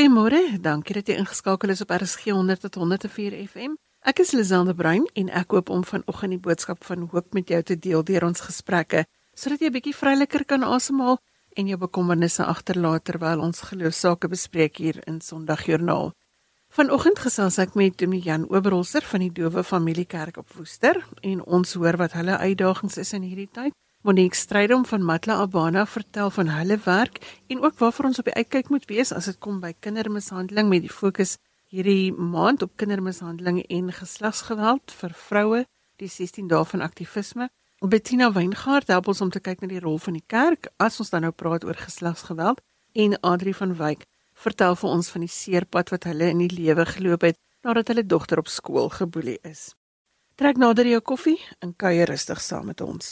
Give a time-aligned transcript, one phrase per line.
[0.00, 3.74] Goeiemôre, dankie dat jy ingeskakel is op RSG 100 tot 104 FM.
[4.08, 7.58] Ek is Lizande Bruin en ek hoop om vanoggend die boodskap van hoop met jou
[7.68, 9.02] te deel deur ons gesprekke,
[9.36, 11.20] sodat jy 'n bietjie vryliker kan asemhaal
[11.52, 16.14] en jou bekommernisse agterlaat terwyl ons geloofsaake bespreek hier in Sondagjoernaal.
[16.72, 21.74] Vanoggend gesels ek met Dominee Jan Oberholzer van die Dowe Familiekerk op Woester en ons
[21.74, 23.74] hoor wat hulle uitdagings is in hierdie tyd.
[24.02, 28.34] Monique Strydom van Matla Abana vertel van hulle werk en ook waarvoor ons op die
[28.34, 31.34] uitkyk moet wees as dit kom by kindermishandeling met die fokus
[31.68, 35.60] hierdie maand op kindermishandeling en geslagsgeweld vir vroue,
[36.00, 37.50] die 16 dae van aktivisme.
[37.84, 41.12] Bettina Weingart help ons om te kyk na die rol van die kerk as ons
[41.12, 42.64] dan nou praat oor geslagsgeweld
[43.04, 46.88] en Adri van Wyk vertel vir ons van die seerpad wat hulle in die lewe
[46.88, 47.36] geloop het
[47.68, 49.74] nadat hulle dogter op skool geboelie is.
[50.40, 53.10] Trek nader jou koffie en kuier rustig saam met ons.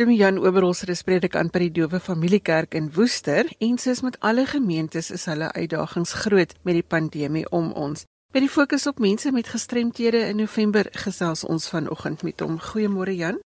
[0.00, 5.28] Oberholzer is predikant by die Dowe Familiekerk in Woester en soos met alle gemeentes is
[5.28, 8.08] hulle uitdagings groot met die pandemie om ons.
[8.32, 12.56] By die fokus op mense met gestremthede in November gesels ons vanoggend met hom.
[12.56, 13.44] Goeiemôre Jan.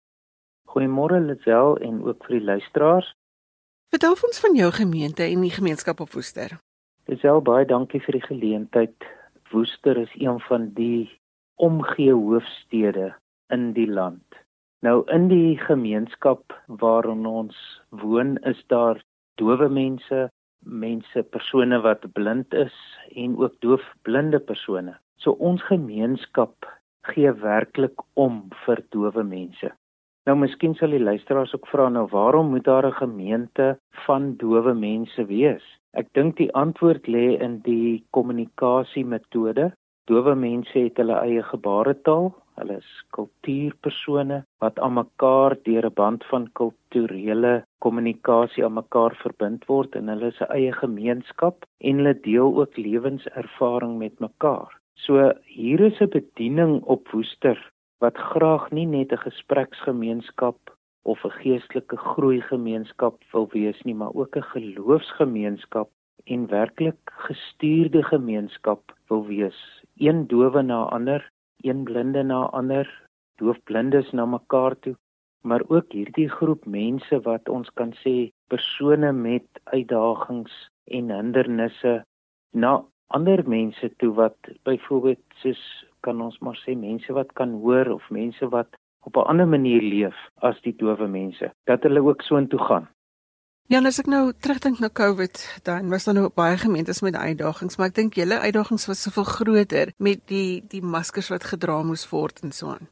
[0.70, 3.10] Goeiemôre Lisel en ook vir die luisteraars.
[3.90, 6.52] Vertel ons van jou gemeente en die gemeenskap op Woester.
[7.10, 9.06] Lisel, baie dankie vir die geleentheid.
[9.50, 11.08] Woester is een van die
[11.58, 13.08] omgee hoofstede
[13.50, 14.38] in die land.
[14.86, 17.58] Nou in die gemeenskap waarin ons
[17.90, 19.02] woon, is daar
[19.42, 20.28] dowe mense,
[20.62, 22.78] mense, persone wat blind is
[23.10, 24.94] en ook doofblinde persone.
[25.18, 26.70] So ons gemeenskap
[27.10, 29.74] gee werklik om vir dowe mense.
[30.30, 33.64] Nou miskien sal die luisteraars ook vra nou waarom moet daar 'n gemeente
[34.06, 35.64] van dowe mense wees?
[36.00, 39.72] Ek dink die antwoord lê in die kommunikasiemetode.
[40.06, 42.30] Dowe mense het hulle eie gebaretaal.
[42.58, 49.66] Hulle is kultuurpersone wat aan mekaar deur 'n band van kulturele kommunikasie aan mekaar verbind
[49.66, 54.78] word en hulle is 'n eie gemeenskap en hulle deel ook lewenservaring met mekaar.
[54.94, 57.58] So hier is 'n bediening op Woester
[58.00, 60.58] wat graag nie net 'n gespreksgemeenskap
[61.02, 65.88] of 'n geestelike groei gemeenskap wil wees nie, maar ook 'n geloofsgemeenskap
[66.24, 69.84] en werklik gestuurde gemeenskap wil wees.
[69.96, 72.86] Een dowe na ander, een blinde na ander,
[73.36, 74.96] doofblindes na mekaar toe,
[75.42, 82.04] maar ook hierdie groep mense wat ons kan sê persone met uitdagings en hindernisse
[82.52, 82.84] na
[83.16, 84.36] ander mense toe wat
[84.68, 85.62] byvoorbeeld soos
[86.06, 88.78] kan ons maar sê mense wat kan hoor of mense wat
[89.08, 92.88] op 'n ander manier leef as die dowe mense dat hulle ook so intoe gaan.
[93.70, 97.76] Ja, as ek nou terugdink na COVID, dan was daar nou baie gemeentes met uitdagings,
[97.76, 102.10] maar ek dink julle uitdagings was soveel groter met die die maskers wat gedra moes
[102.10, 102.88] word en so aan.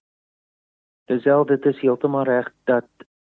[1.11, 2.87] Disel dit is heeltemal reg dat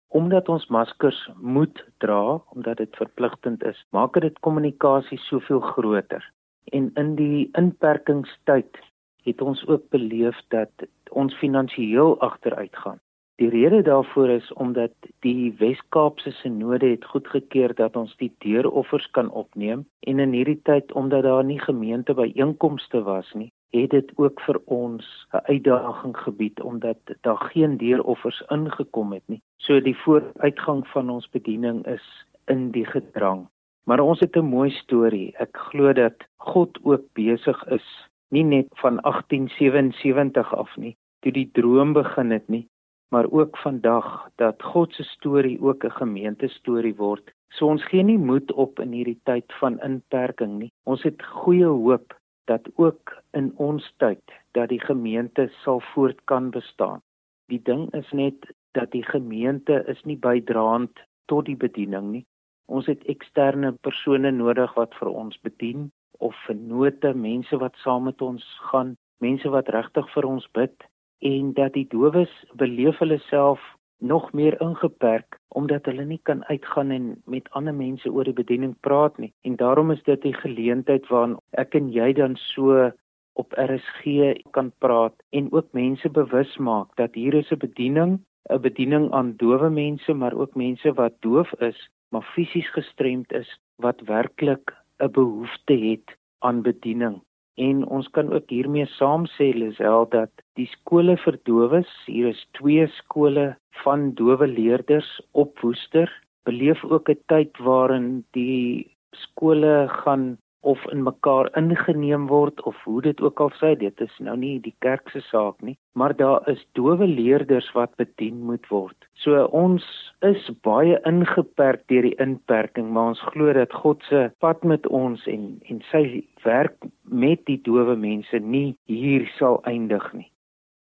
[0.09, 6.23] omdat ons maskers moet dra omdat dit verpligtend is, maak dit kommunikasie soveel groter.
[6.65, 8.79] En in die inperkingstyd
[9.23, 10.71] het ons ook beleef dat
[11.11, 13.01] ons finansiëel agteruit gaan.
[13.41, 14.93] Die rede daarvoor is omdat
[15.25, 20.93] die Wes-Kaapse Sinode het goedgekeur dat ons die deuroffers kan opneem en in hierdie tyd
[20.93, 26.61] omdat daar nie gemeente byeenkomste was nie, het dit ook vir ons 'n uitdaging gebied
[26.61, 29.41] omdat daar geen deuroffers ingekom het nie.
[29.57, 33.49] So die vooruitgang van ons bediening is in die gedrang.
[33.91, 35.35] Maar ons het 'n mooi storie.
[35.37, 37.87] Ek glo dat God ook besig is
[38.29, 42.69] nie net van 1877 af nie, toe die droom begin het nie,
[43.09, 47.33] maar ook vandag dat God se storie ook 'n gemeente storie word.
[47.49, 50.73] So ons gee nie moed op in hierdie tyd van inperking nie.
[50.85, 54.23] Ons het goeie hoop dat ook in ons tyd
[54.53, 57.01] dat die gemeente sal voort kan bestaan.
[57.47, 62.27] Die ding is net dat die gemeente is nie bydraend tot die bediening nie.
[62.71, 65.89] Ons het eksterne persone nodig wat vir ons bedien
[66.27, 70.87] of vennote, mense wat saam met ons gaan, mense wat regtig vir ons bid
[71.31, 72.33] en dat die dowes
[72.63, 73.61] beleef hulle self
[74.01, 78.77] nog meer ingeperk omdat hulle nie kan uitgaan en met ander mense oor die bediening
[78.87, 79.33] praat nie.
[79.45, 82.93] En daarom is dit 'n geleentheid waarin ek en jy dan so
[83.35, 88.21] op RSG kan praat en ook mense bewus maak dat hier is 'n bediening,
[88.51, 93.51] 'n bediening aan dowe mense, maar ook mense wat doof is, maar fisies gestremd is
[93.77, 97.23] wat werklik 'n behoefte het aan bediening.
[97.55, 102.47] En ons kan ook hiermee saam sê Lisel dat die skole vir dowes, hier is
[102.59, 106.09] twee skole van dowe leerders op Woester,
[106.45, 113.01] beleef ook 'n tyd waarin die skole gaan of in mekaar ingeneem word of hoe
[113.03, 116.49] dit ook al sê dit is nou nie die kerk se saak nie maar daar
[116.53, 118.97] is dowe leerders wat bedien moet word.
[119.25, 119.85] So ons
[120.27, 125.27] is baie ingeperk deur die inperking maar ons glo dat God se pad met ons
[125.27, 126.05] en en sy
[126.45, 130.31] werk met die dowe mense nie hier sal eindig nie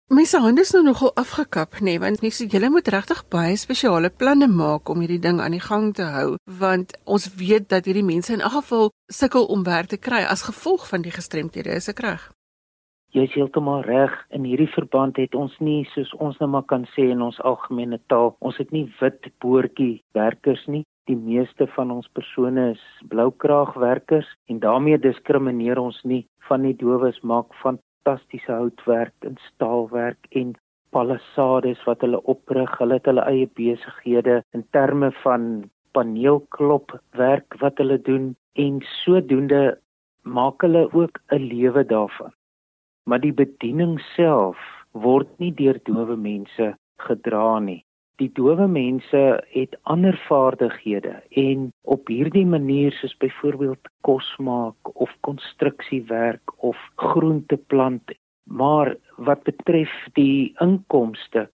[0.08, 4.08] Mense hande is nou nogal afgekap nê, nee, want mense julle moet regtig baie spesiale
[4.08, 8.06] planne maak om hierdie ding aan die gang te hou, want ons weet dat hierdie
[8.08, 11.92] mense in elk geval sukkel om werk te kry as gevolg van die gestremthede, is
[11.92, 12.24] ek reg?
[13.12, 14.14] Jy is heeltemal reg.
[14.32, 18.00] In hierdie verband het ons nie soos ons nou maar kan sê in ons algemene
[18.08, 20.86] taal, ons het nie wit boortjie werkers nie.
[21.12, 27.20] Die meeste van ons persone is bloukraagwerkers en daarmee diskrimineer ons nie van die dowes
[27.28, 30.56] maak van fantastiese houtwerk en staalwerk en
[30.90, 32.72] palisades wat hulle oprig.
[32.80, 39.78] Hulle het hulle eie besighede in terme van paneelklopwerk wat hulle doen en sodoende
[40.24, 42.32] maak hulle ook 'n lewe daarvan.
[43.04, 44.58] Maar die bediening self
[44.92, 47.84] word nie deur dowe mense gedra nie
[48.22, 49.24] die dowe mense
[49.54, 57.58] het ander vaardighede en op hierdie manier soos byvoorbeeld kos maak of konstruksiewerk of groente
[57.58, 58.16] plant
[58.48, 61.48] maar wat betref die inkomste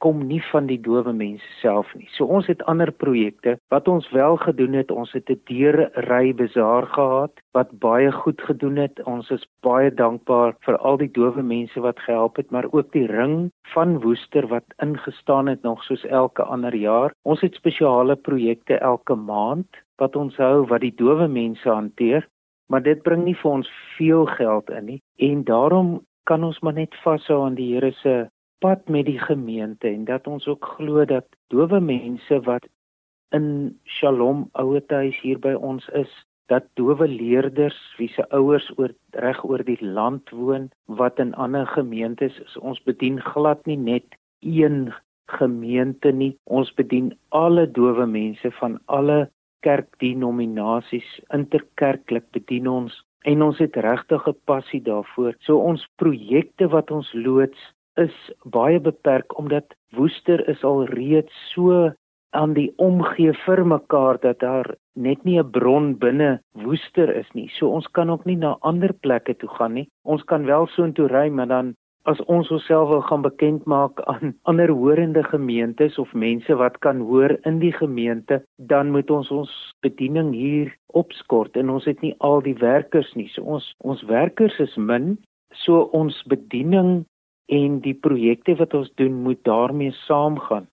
[0.00, 2.08] kom nie van die dowe mense self nie.
[2.16, 4.90] So ons het ander projekte wat ons wel gedoen het.
[4.90, 9.02] Ons het 'n deurry bazaar gehad wat baie goed gedoen het.
[9.04, 13.06] Ons is baie dankbaar vir al die dowe mense wat gehelp het, maar ook die
[13.06, 17.12] ring van Woester wat ingestaan het nog soos elke ander jaar.
[17.22, 19.68] Ons het spesiale projekte elke maand
[19.98, 22.26] wat ons hou wat die dowe mense hanteer,
[22.68, 26.76] maar dit bring nie vir ons veel geld in nie en daarom kan ons maar
[26.76, 28.28] net vashou aan die Here se
[28.64, 32.66] pad met die gemeente en dat ons ook glo dat dowe mense wat
[33.36, 33.46] in
[33.84, 36.12] Shalom ouetehuis hier by ons is
[36.52, 38.92] dat dowe leerders wie se ouers oor
[39.24, 40.70] reg oor die land woon
[41.00, 44.90] wat in ander gemeentes is ons bedien glad nie net een
[45.40, 49.20] gemeente nie ons bedien alle dowe mense van alle
[49.66, 52.96] kerkdenominasies interkerklik bedien ons
[53.28, 55.34] en ons het regtig 'n passie daarvoor.
[55.40, 57.60] So ons projekte wat ons loods
[57.96, 58.14] is
[58.44, 61.90] baie beperk omdat Woester is al reeds so
[62.30, 67.48] aan die omgee vir mekaar dat daar net nie 'n bron binne Woester is nie.
[67.48, 69.88] So ons kan ook nie na ander plekke toe gaan nie.
[70.04, 74.34] Ons kan wel soontoe ry, maar dan as ons onsself wil gaan bekend maak aan
[74.50, 79.50] ander hoorende gemeentes of mense wat kan hoor in die gemeente, dan moet ons ons
[79.80, 83.28] bediening hier opskort en ons het nie al die werkers nie.
[83.28, 85.18] So ons ons werkers is min,
[85.52, 87.04] so ons bediening
[87.50, 90.68] en die projekte wat ons doen moet daarmee saamgaan.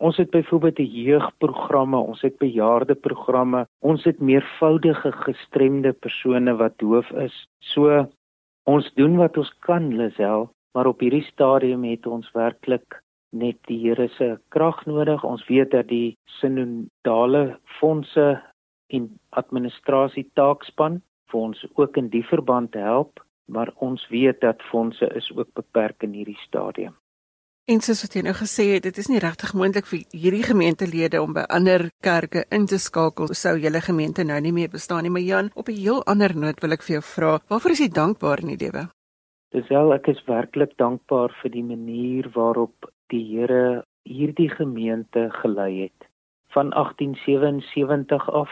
[0.00, 7.10] Ons het byvoorbeeld 'n jeugprogramme, ons het bejaardeprogramme, ons het meervoudige gestremde persone wat doof
[7.10, 7.46] is.
[7.58, 8.06] So
[8.64, 13.78] ons doen wat ons kan, Lisel, maar op hierdie stadium het ons werklik net die
[13.78, 15.24] Here se krag nodig.
[15.24, 18.42] Ons weet dat die sinodale fondse
[18.88, 25.06] en administrasie taakspan vir ons ook in die verband help maar ons weet dat fondse
[25.14, 26.96] is ook beperk in hierdie stadium.
[27.70, 31.20] En soos wat jy nou gesê het, dit is nie regtig moontlik vir hierdie gemeentelede
[31.22, 35.12] om by ander kerke in te skakel sou julle gemeente nou nie meer bestaan nie,
[35.14, 37.88] maar Jan, op 'n heel ander noot wil ek vir jou vra, waarvoor is jy
[37.88, 38.88] dankbaar in die lewe?
[39.52, 45.82] Dis wel ek is werklik dankbaar vir die manier waarop die Here hierdie gemeente gelei
[45.82, 46.08] het.
[46.54, 48.50] Van 1877 af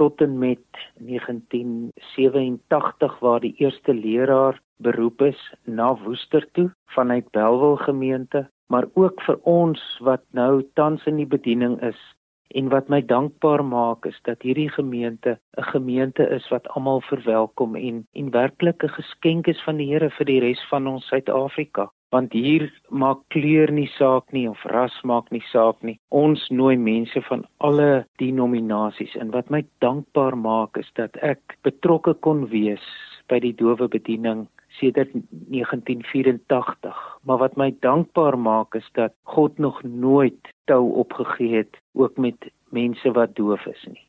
[0.00, 0.64] tot en met
[0.94, 9.20] 1987 waar die eerste leraar beroep is na Woester toe vanuit Belwel gemeente, maar ook
[9.26, 12.16] vir ons wat nou tans in die bediening is
[12.54, 17.76] en wat my dankbaar maak is dat hierdie gemeente 'n gemeente is wat almal verwelkom
[17.76, 21.90] en en werklik 'n geskenk is van die Here vir die res van ons Suid-Afrika
[22.10, 25.98] want hier maak kleur nie saak nie of ras maak nie saak nie.
[26.10, 32.14] Ons nooi mense van alle denominasies en wat my dankbaar maak is dat ek betrokke
[32.14, 32.86] kon wees
[33.30, 37.18] by die dowe bediening sedert 1984.
[37.22, 42.50] Maar wat my dankbaar maak is dat God nog nooit tou opgegee het ook met
[42.70, 44.04] mense wat doof is nie.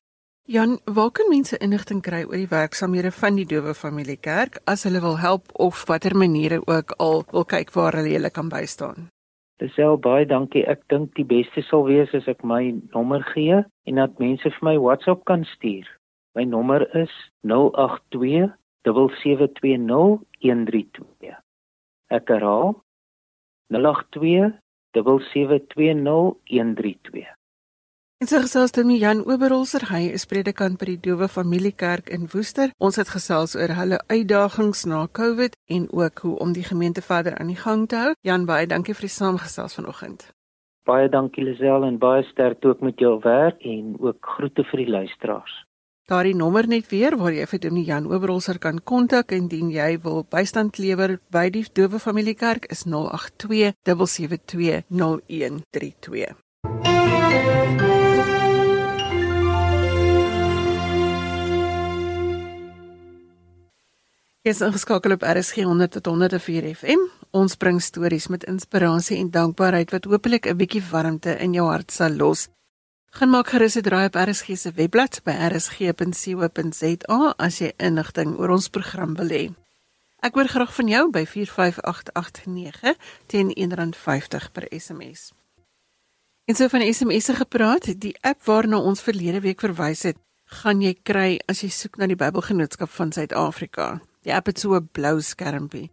[0.49, 4.83] Jan, waar kan mense inligting kry oor die werksamehede van die Dowe Familie Kerk as
[4.83, 9.09] hulle wil help of watter maniere ook al wil kyk waar hulle julle kan bystaan?
[9.61, 10.65] Disel baie dankie.
[10.65, 14.65] Ek dink die beste sal wees as ek my nommer gee en dat mense vir
[14.65, 15.85] my WhatsApp kan stuur.
[16.35, 17.13] My nommer is
[17.45, 18.49] 082
[18.87, 21.35] 772 132.
[22.11, 22.73] Ek herhaal
[23.69, 24.57] 082
[24.91, 27.29] 772 132.
[28.21, 32.27] En so gesels dit met Jan Oberholzer, hy is predikant by die Dowe Familiekerk in
[32.29, 32.69] Woester.
[32.77, 37.39] Ons het gesels oor hulle uitdagings na COVID en ook hoe om die gemeente verder
[37.41, 38.11] aan die gang te hou.
[38.21, 40.27] Jan, baie dankie vir die saamgesels vanoggend.
[40.85, 44.91] Baie dankie Lisel en baie sterkte ook met jou werk en ook groete vir die
[44.99, 45.57] luisteraars.
[46.11, 50.25] Daardie nommer net weer waar jy vir Dominee Jan Oberholzer kan kontak indien jy wil
[50.27, 56.35] bystand lewer by die Dowe Familiekerk is 082 772 0132.
[64.43, 67.07] Jy is ingeskakel op RSG 100 tot 104 FM.
[67.31, 71.91] Ons bring stories met inspirasie en dankbaarheid wat hopelik 'n bietjie warmte in jou hart
[71.91, 72.49] sal los.
[73.11, 78.49] Gaan maak gerus 'n draai op RSG se webblad by rsg.co.za as jy inligting oor
[78.49, 79.53] ons program wil hê.
[80.23, 82.95] Ek hoor graag van jou by 45889
[83.27, 85.33] teen R1.50 per SMS.
[86.45, 90.95] En so van SMS'e gepraat, die app waarna ons verlede week verwys het, gaan jy
[91.03, 94.01] kry as jy soek na die Bybelgenootskap van Suid-Afrika.
[94.23, 95.91] Die app het so 'n blou skermpie.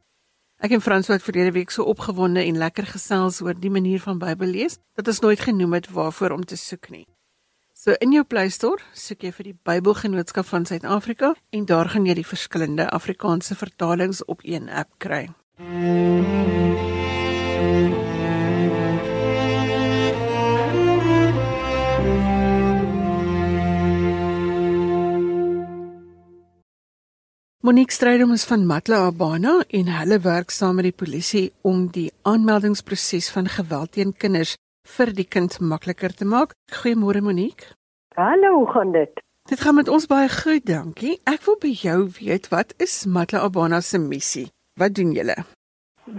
[0.58, 4.18] Ek en Frans het verlede week so opgewonde en lekker gesels oor die manier van
[4.18, 7.04] Bybel lees dat ons nooit genoem het waarvoor om te soek nie.
[7.78, 12.10] So in jou Play Store soek jy vir die Bybelgenootskap van Suid-Afrika en daar gaan
[12.10, 15.28] jy die verskillende Afrikaanse vertalings op een app kry.
[15.62, 16.57] Mm -hmm.
[27.68, 32.06] Monique Strydom is van Matla Abana en hulle werk saam met die polisie om die
[32.30, 34.54] aanmeldingsproses van geweld teen kinders
[34.94, 36.54] vir die kind makliker te maak.
[36.78, 37.74] Goeiemôre Monique.
[38.16, 39.20] Hallo, hoe gaan dit?
[39.52, 41.18] Dit gaan met ons baie goed, dankie.
[41.28, 44.46] Ek wil by jou weet wat is Matla Abana se missie?
[44.80, 45.36] Wat doen julle?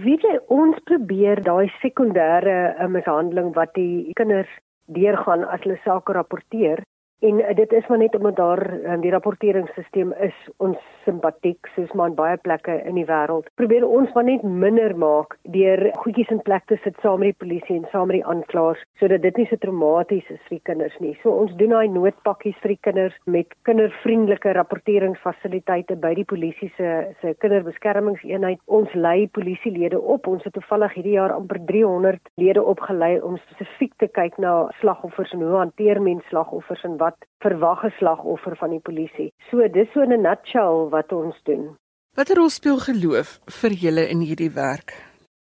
[0.06, 4.54] Weet jy, ons probeer daai sekondêre uh, mishandeling wat die kinders
[4.86, 6.86] deurgaan as hulle sake rapporteer
[7.20, 11.92] En uh, dit is maar net omdat daar um, die rapporteringsstelsel is ons simpatiek soos
[11.92, 13.50] maar in baie plekke in die wêreld.
[13.60, 17.40] Probeer ons maar net minder maak deur goedjies in plek te sit saam met die
[17.44, 20.96] polisie en saam met die aanklaers sodat dit nie so traumaties is vir die kinders
[21.04, 21.12] nie.
[21.20, 26.94] So ons doen daai noodpakkies vir die kinders met kindervriendelike rapporteringsfasiliteite by die polisie se
[27.20, 28.64] se kinderbeskermingseenheid.
[28.80, 30.28] Ons lei polisielede op.
[30.30, 35.36] Ons het toevallig hierdie jaar amper 300 lede opgelei om spesifiek te kyk na slagoffers
[35.36, 39.30] en hoe hanteer mens slagoffers en wat wat verwag 'n slagoffer van die polisie.
[39.50, 41.76] So dis so 'n nutshell wat ons doen.
[42.16, 44.90] Watter rol speel geloof vir julle in hierdie werk?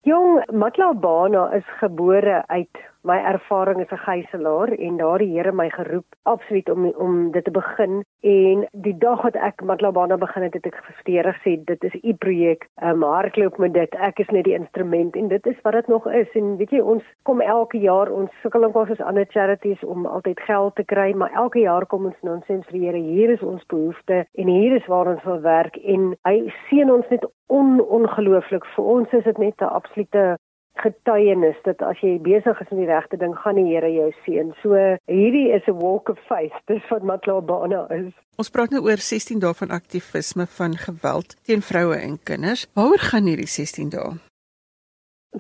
[0.01, 5.71] Jong, Matlabana is gebore uit my ervaring as 'n gijslaer en daar die Here my
[5.71, 8.05] geroep absoluut om om dit te begin.
[8.21, 12.15] En die dag wat ek Matlabana begin het het ek gesteer gesê dit is u
[12.15, 12.69] projek.
[12.83, 13.95] Um, hardloop met dit.
[13.95, 15.17] Ek is net die instrument.
[15.17, 16.29] En dit is wat dit nog is.
[16.33, 20.41] En weet jy ons kom elke jaar ons sukkel ook as ander charities om altyd
[20.41, 22.99] geld te kry maar elke jaar kom ons nou sê vir Here.
[22.99, 25.77] Hier is ons behoefte en hier is waar ons wil werk.
[25.77, 30.37] En hy seën ons net on ongelooflik vir ons is dit net 'n absolute
[30.83, 34.53] getuienis dat as jy besig is met die regte ding, gaan die Here jou seën.
[34.63, 34.75] So
[35.07, 36.57] hierdie is 'n walk of faith.
[36.71, 38.13] Dis wat Matlabana is.
[38.37, 42.67] Ons praat nou oor 16 dae van aktivisme van geweld teen vroue en kinders.
[42.75, 44.19] Waaroor gaan hierdie 16 dae?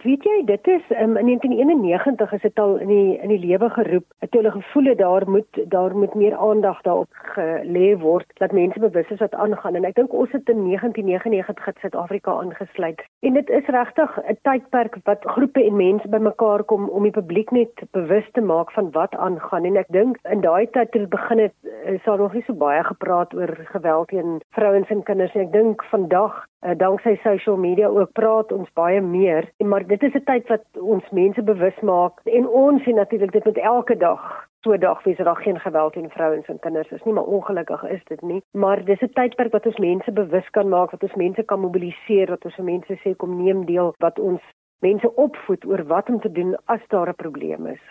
[0.02, 3.68] Weet jy, dit is um, in 1991 is dit al in die in die lewe
[3.70, 4.04] geroep.
[4.18, 8.80] Het hulle gevoel het daar moet daar moet meer aandag daarop gelê word dat mense
[8.80, 13.04] bewus is wat aangaan en ek dink ons het in 1999 het Suid-Afrika aangesluit.
[13.22, 17.50] En dit is regtig 'n tydperk wat groepe en mense bymekaar kom om die publiek
[17.50, 21.10] net bewus te maak van wat aangaan en ek dink in daai tyd toe dit
[21.10, 25.34] begin het is daar nog nie so baie gepraat oor geweld teen vrouens en kinders
[25.34, 25.44] nie.
[25.44, 30.14] Ek dink vandag uh, danksy social media ook praat ons baie meer maar dit is
[30.14, 34.48] 'n tyd wat ons mense bewus maak en ons sien natuurlik dit met elke dag
[34.60, 37.02] so dag wees dat daar geen geweld teen vrouens en kinders is.
[37.02, 40.68] Nie maar ongelukkig is dit nie maar dis 'n tydperk wat ons mense bewus kan
[40.68, 44.42] maak wat ons mense kan mobiliseer wat ons mense sê kom neem deel wat ons
[44.78, 47.82] mense opvoed oor wat om te doen as daar 'n probleem is.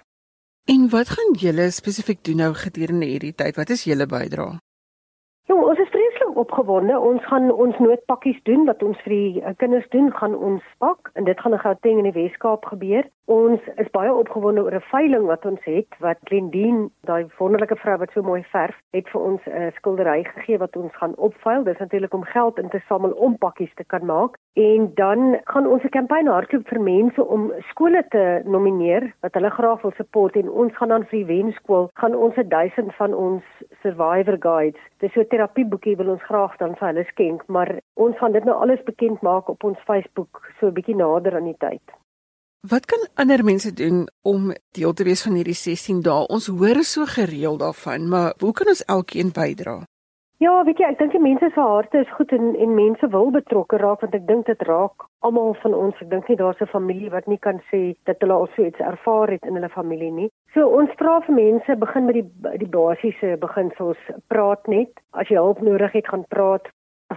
[0.65, 4.57] En wat gaan julle spesifiek doen nou gedurende hierdie tyd wat is julle bydrae
[5.47, 5.91] Jong, ons is
[6.35, 6.99] opgewonde.
[6.99, 11.11] Ons gaan ons noodpakkies doen wat ons vir die uh, kinders doen, gaan ons pak
[11.13, 13.07] en dit gaan in Gauteng in die Weskaap gebeur.
[13.31, 17.97] Ons is baie opgewonde oor 'n veiling wat ons het wat Glendien, daai wonderlike vrou
[17.97, 21.63] wat so mooi verf, het vir ons 'n uh, skildery gegee wat ons gaan opveil.
[21.63, 24.37] Dis natuurlik om geld in te samel om pakkies te kan maak.
[24.53, 29.49] En dan gaan ons 'n kampanje hardloop vir mense om skole te nomineer wat hulle
[29.49, 33.43] graag wil support en ons gaan dan vir die wenskool gaan ons 1000 van ons
[33.81, 34.81] survivor guides.
[34.99, 37.69] Dis so terapieboekie wil ons graag dan vir hulle skenk, maar
[38.05, 41.49] ons gaan dit nou alles bekend maak op ons Facebook so 'n bietjie nader aan
[41.51, 41.85] die tyd.
[42.63, 46.27] Wat kan ander mense doen om deel te wees van hierdie 16 dae?
[46.27, 49.83] Ons hoor so gereeld daarvan, maar hoe kan ons elkeen bydra?
[50.43, 53.29] Ja, weet jy, ek dink die mense se harte is goed en en mense wil
[53.31, 56.01] betrokke raak want ek dink dit raak almal van ons.
[56.03, 58.83] Ek dink nie daar's 'n familie wat nie kan sê dat hulle al so iets
[58.91, 60.29] ervaar het in hulle familie nie.
[60.53, 64.01] So ons vra vir mense begin met die die basiese beginsels.
[64.27, 64.91] Praat net.
[65.13, 66.67] As jy hulp nodig het, gaan praat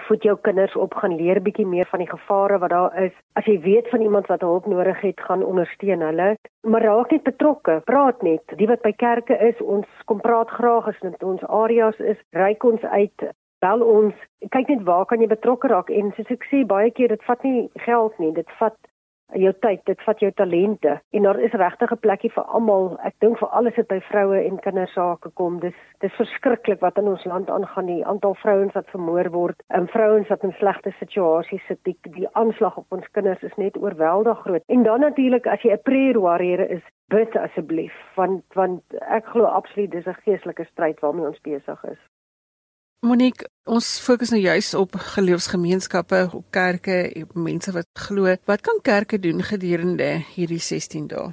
[0.07, 3.12] voed jou kinders op gaan leer bietjie meer van die gevare wat daar is.
[3.38, 6.29] As jy weet van iemand wat hulp nodig het, gaan ondersteun hulle.
[6.67, 8.57] Maar raak net betrokke, praat net.
[8.61, 12.65] Die wat by kerke is, ons kom praat graag as dit ons areas is, reik
[12.65, 13.29] ons uit.
[13.65, 14.15] Bel ons,
[14.53, 17.43] kyk net waar kan jy betrokke raak en soos ek sê baie keer dit vat
[17.47, 18.76] nie geld nie, dit vat
[19.35, 22.97] jou tyd, dit vat jou talente en daar is regtig 'n plekkie vir almal.
[23.04, 25.61] Ek dink vir alles wat by vroue en kinders sake kom.
[25.61, 29.88] Dis dis verskriklik wat in ons land aangaan, die aantal vrouens wat vermoor word, en
[29.88, 31.78] vrouens wat in slegte situasies sit.
[31.85, 34.62] Die, die aanslag op ons kinders is net oorweldig groot.
[34.66, 39.45] En dan natuurlik as jy 'n prayer warrior is, bid asseblief, want want ek glo
[39.45, 41.99] absoluut dis 'n geestelike stryd waarmee ons besig is.
[43.05, 48.33] Monique, ons fokus nou juis op geloofsgemeenskappe, op kerke, op mense wat glo.
[48.49, 51.29] Wat kan kerke doen gedurende hierdie 16 dae?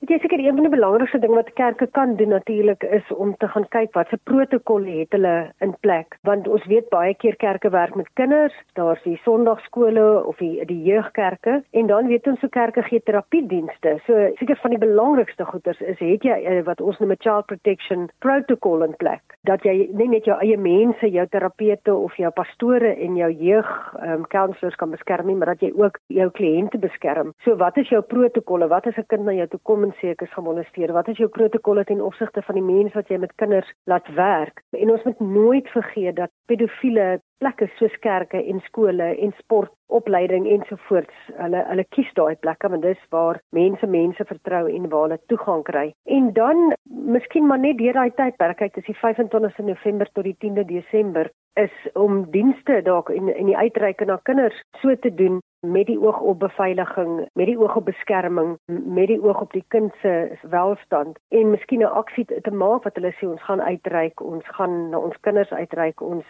[0.00, 3.34] Dit is seker een van die belangrikste dinge wat kerke kan doen natuurlik is om
[3.36, 7.36] te gaan kyk wat se protokolle het hulle in plek want ons weet baie keer
[7.36, 12.40] kerke werk met kinders, daar's die Sondagskole of die die jeugkerke en dan weet ons
[12.40, 13.98] hoe kerke gee terapiedienste.
[14.06, 17.46] So seker van die belangrikste goeders is het jy uh, wat ons noem 'n child
[17.52, 22.30] protection protocol in plek dat jy nie net jou eie mense, jou terapeute of jou
[22.30, 23.68] pastore en jou jeug
[24.00, 27.32] um, counselors kan beskerm nie, maar dat jy ook jou kliënte beskerm.
[27.44, 28.68] So wat is jou protokolle?
[28.68, 30.92] Wat as 'n kind na jou toe kom ek is gemolesteer?
[30.92, 34.62] Wat is jou protokolle ten opsigte van die mense wat jy met kinders laat werk?
[34.70, 41.16] En ons moet nooit vergeet dat pedofiele plekke soos kerke en skole en sportopleiding ensovoorts,
[41.40, 45.64] hulle hulle kies daai plekke want dis waar mense mense vertrou en waar hulle toegang
[45.68, 45.86] kry.
[46.04, 50.36] En dan miskien maar net deur daai tydperk, kyk dis die 25ste November tot die
[50.44, 55.40] 10de Desember is om dienste dalk in in die uitreike na kinders so te doen
[55.66, 59.64] met die oog op beveiliging, met die oog op beskerming, met die oog op die
[59.68, 60.12] kind se
[60.54, 64.90] welstand en miskien 'n aksie te maak wat hulle sê ons gaan uitreik, ons gaan
[64.90, 66.24] na ons kinders uitreik, ons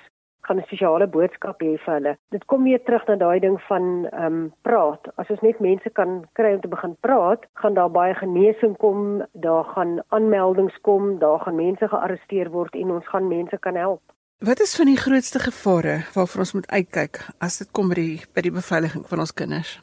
[0.50, 2.16] gaan 'n spesiale boodskap hê vir hulle.
[2.30, 5.02] Dit kom weer terug na daai ding van ehm um, praat.
[5.16, 9.22] As ons net mense kan kry om te begin praat, gaan daar baie genesing kom,
[9.32, 14.02] daar gaan aanmeldings kom, daar gaan mense gearresteer word en ons gaan mense kan help.
[14.38, 18.18] Wat is van die grootste gevare waarvoor ons moet uitkyk as dit kom by die
[18.34, 19.80] by die beveiliging van ons kinders?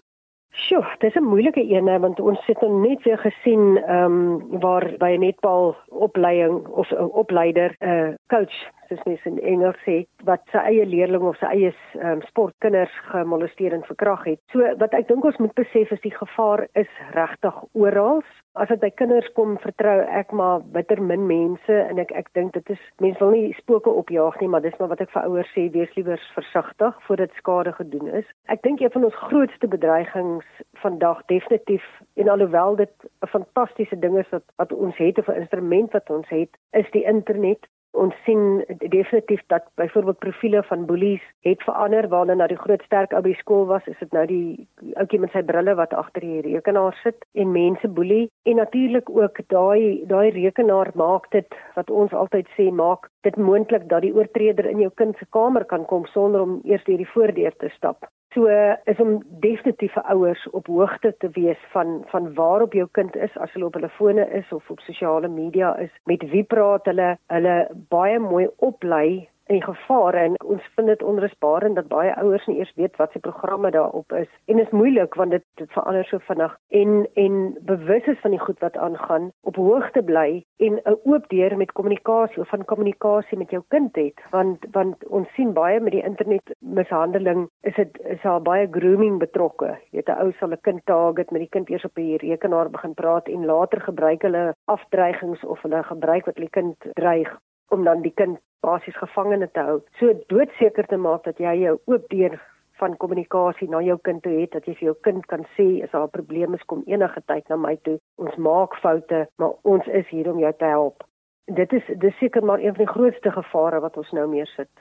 [0.58, 4.86] Sjoe, dis 'n moeilike een want ons het nou net weer gesien ehm um, waar
[4.98, 8.58] by 'n netbal opleiding of 'n opleider 'n uh, coach
[8.90, 9.98] soos mens in Engels sê
[10.28, 11.72] wat sy eie leerling of sy eie
[12.02, 14.42] um, sportkinders gemolesteer en verkrag het.
[14.54, 18.24] So wat ek dink ons moet besef is die gevaar is regtig oral.
[18.58, 22.56] As dit by kinders kom vertrou ek maar bitter min mense en ek ek dink
[22.58, 25.54] dit is mense wil nie spooke opjaag nie maar dis maar wat ek vir ouers
[25.54, 28.28] sê wees liewer versigtig voordat skade gedoen is.
[28.50, 30.46] Ek dink een van ons grootste bedreigings
[30.82, 31.86] vandag definitief
[32.18, 36.10] en alhoewel dit 'n fantastiese ding is wat wat ons het of 'n instrument wat
[36.10, 42.08] ons het is die internet ons sien definitief dat byvoorbeeld profile van boelies het verander
[42.08, 45.20] waar hulle na die groot sterk ou by skool was is dit nou die ouetjie
[45.20, 48.28] met sy brille wat agter die rekenaar sit en mense boelie.
[48.46, 53.90] En natuurlik ook daai daai rekenaar maak dit wat ons altyd sê maak dit moontlik
[53.90, 57.14] dat die oortreder in jou kind se kamer kan kom sonder om eers deur die
[57.16, 58.46] voordeur te stap So
[58.86, 63.16] is om definitief vir ouers op hoogte te wees van van waar op jou kind
[63.16, 66.86] is as hulle op hulle fone is of op sosiale media is, met wie praat
[66.86, 67.56] hulle, hulle
[67.90, 72.74] baie mooi oplei en gevare en ons vind dit onrusbarend dat baie ouers nie eers
[72.76, 74.30] weet wat se programme daarop is.
[74.46, 76.58] En dit is moeilik want dit dit verander so vinnig.
[76.70, 81.30] En en bewus is van die goed wat aangaan op hoogte bly en 'n oop
[81.30, 84.20] deur met kommunikasie of van kommunikasie met jou kind het.
[84.32, 89.20] Want want ons sien baie met die internet mishandeling is dit is daar baie grooming
[89.20, 92.18] betrokke jy weet 'n ou sal 'n kind target met die kind eers op die
[92.18, 97.30] rekenaar begin praat en later gebruik hulle afdreigings of hulle gebruik wat hulle kind dreig
[97.70, 99.80] om dan die kind basies gevangene te hou.
[100.00, 102.40] So doodseker te maak dat jy jou oop deur
[102.78, 105.94] van kommunikasie na jou kind toe het dat jy vir jou kind kan sê as
[105.94, 107.98] daar probleme is kom enige tyd na my toe.
[108.22, 111.06] Ons maak foute, maar ons is hier om jou te help.
[111.48, 114.72] Dit is dis seker maar een van die grootste gevare wat ons nou meer sit.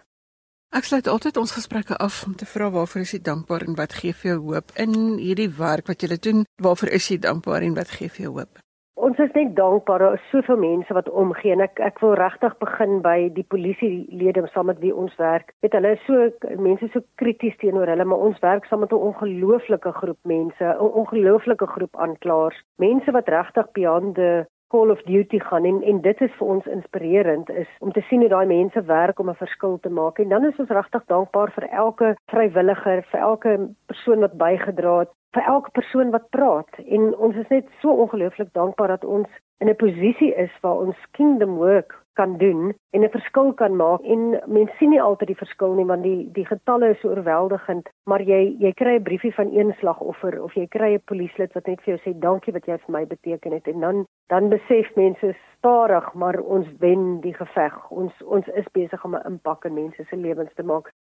[0.74, 3.94] Ek sluit altyd ons gesprekke af om te vra waarvoor is jy dankbaar en wat
[4.00, 6.44] gee vir jou hoop in hierdie werk wat jy doen?
[6.62, 8.65] Waarvoor is jy dankbaar en wat gee vir jou hoop?
[8.96, 12.54] Ons is net dankbaar daar is soveel mense wat omgee en ek ek wil regtig
[12.64, 15.52] begin by die polisielede saam met wie ons werk.
[15.60, 16.30] Weet hulle is so
[16.64, 20.96] mense so krities teenoor hulle, maar ons werk saam met 'n ongelooflike groep mense, 'n
[21.02, 26.20] ongelooflike groep aanklaers, mense wat regtig beyond the call of duty gaan en en dit
[26.20, 29.78] is vir ons inspirerend is om te sien hoe daai mense werk om 'n verskil
[29.78, 30.18] te maak.
[30.18, 35.12] En dan is ons regtig dankbaar vir elke vrywilliger, vir elke persoon wat bygedra het,
[35.36, 36.80] vir elke persoon wat praat.
[36.86, 39.28] En ons is net so ongelooflik dankbaar dat ons
[39.60, 44.00] in 'n posisie is waar ons kingdom work kan doen en 'n verskil kan maak.
[44.00, 47.88] En mense sien nie altyd die verskil nie want die die getalle is so oorweldigend.
[48.10, 51.66] Maar jy jy kry 'n briefie van een slagoffer of jy kry 'n polisielet wat
[51.66, 53.66] net vir jou sê dankie wat jy vir my beteken het.
[53.68, 57.90] En dan dan besef mense stadig maar ons wen die geveg.
[57.90, 60.92] Ons ons is besig om 'n impak in mense se lewens te maak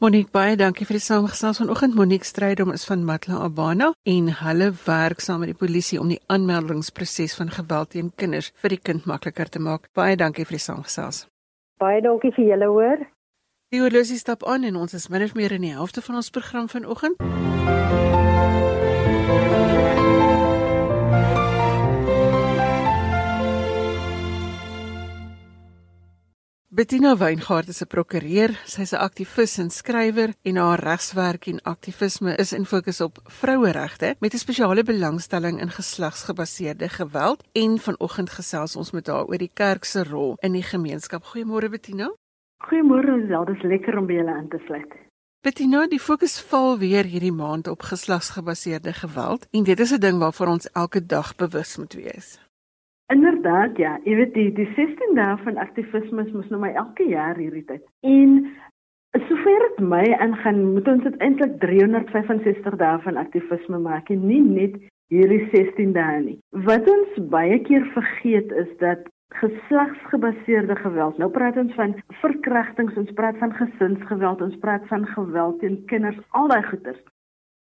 [0.00, 1.92] Monique baie dankie vir die samegesels vanoggend.
[1.92, 6.16] Monique Strydom is van Matla Abana en hulle werk saam met die polisie om die
[6.32, 9.90] aanmeldingsproses van geweld teen kinders vir die kind makliker te maak.
[9.92, 11.26] Baie dankie vir die samegesels.
[11.84, 13.04] Baie dankie vir julle hoor.
[13.76, 16.32] Die oorlosie stap aan en ons is min of meer in die helfte van ons
[16.32, 17.20] program vanoggend.
[26.80, 32.36] Bettina Weingart is 'n prokureur, sy's 'n aktivis en skrywer en haar regswerk en aktivisme
[32.36, 38.76] is in fokus op vroueregte met 'n spesiale belangstelling in geslagsgebaseerde geweld en vanoggend gesels
[38.76, 41.22] ons met haar oor die kerk se rol in die gemeenskap.
[41.24, 42.08] Goeiemôre Bettina.
[42.64, 44.92] Goeiemôre, dit is lekker om by julle aan te sluit.
[45.42, 50.18] Bettina, die fokus val weer hierdie maand op geslagsgebaseerde geweld en dit is 'n ding
[50.18, 52.38] waarvoor ons elke dag bewus moet wees.
[53.10, 57.38] Inderdaad ja, jy weet die die 16 dae van aktivisme mos nou my elke jaar
[57.40, 57.82] hierdie tyd.
[58.06, 58.36] En
[59.26, 64.42] sover dit my aangaan, moet ons dit eintlik 365 dae van aktivisme maak en nie
[64.44, 64.78] net
[65.10, 66.36] hierdie 16 dae nie.
[66.68, 71.18] Wat ons baie keer vergeet is dat geslagsgebaseerde geweld.
[71.18, 76.18] Nou praat ons van verkrachtings, ons praat van gesinsgeweld, ons praat van geweld teen kinders,
[76.30, 77.02] al daai goeters.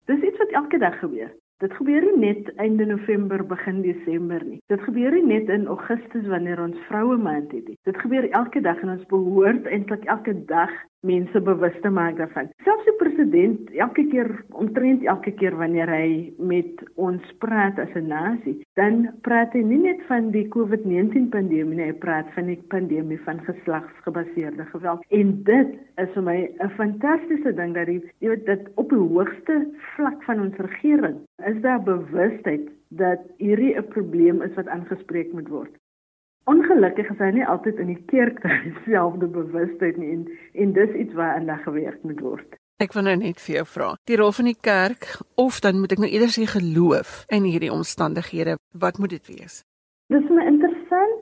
[0.10, 1.34] Dis iets wat elke dag gebeur.
[1.62, 4.58] Dit gebeur nie net einde November begin Desember nie.
[4.74, 7.78] Dit gebeur nie net in Augustus wanneer ons vroue maand het nie.
[7.86, 10.74] Dit gebeur elke dag en ons behoort eintlik elke dag
[11.08, 12.50] mense bewus te maak daarvan.
[12.66, 14.30] Selfs die president elke keer
[14.64, 19.82] omtrent elke keer wanneer hy met ons praat as 'n nasie, dan praat hy nie
[19.82, 25.06] net van die COVID-19 pandemie nie, hy praat van die pandemie van geslagsgebaseerde geweld.
[25.10, 28.98] En dit is vir my 'n fantastiese ding dat hy jy weet dat op die
[28.98, 35.34] hoogste vlak van ons regering is daar bewustheid dat hierdie 'n probleem is wat aangespreek
[35.34, 35.81] moet word.
[36.50, 41.14] Ongelukkig is hy nie altyd in die kerk dieselfde bewustheid nie en en dis iets
[41.14, 42.58] waaraan daar gewerk moet word.
[42.82, 45.06] Ek wil nou net vir jou vra, die rol van die kerk
[45.38, 49.62] of dan moet ek nou eerder sê geloof in hierdie omstandighede, wat moet dit wees?
[50.10, 51.22] Dis my interessant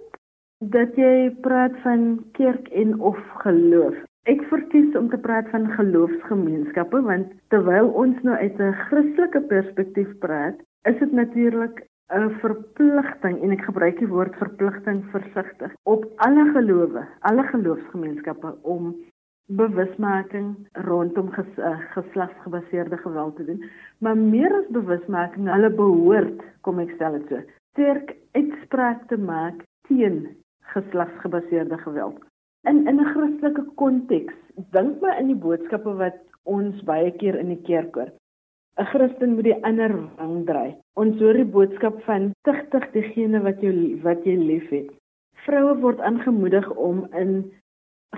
[0.72, 3.98] dat jy praat van kerk en of geloof.
[4.32, 10.16] Ek verkies om te praat van geloofsgemeenskappe want terwyl ons nou uit 'n Christelike perspektief
[10.24, 10.56] praat,
[10.88, 17.06] is dit natuurlik 'n verpligting en ek gebruik die woord verpligting versigtig op alle gelowe,
[17.30, 18.96] alle geloofsgemeenskappe om
[19.50, 23.64] bewusmaking rondom ges, uh, geslagsgebaseerde geweld te doen.
[23.98, 27.42] Maar meer as bewusmaking, hulle behoort, kom ek stel dit so,
[27.74, 30.28] sterk uitspraak te maak teen
[30.74, 32.18] geslagsgebaseerde geweld.
[32.70, 34.34] In in 'n Christelike konteks,
[34.72, 38.12] dink maar in die boodskappe wat ons baie keer in die kerk hoor.
[38.78, 40.76] 'n Christen moet die ander wang draai.
[40.96, 44.92] Ons hoor die boodskap van tigtig diegene wat jou wat jy liefhet.
[45.46, 47.52] Vroue word aangemoedig om in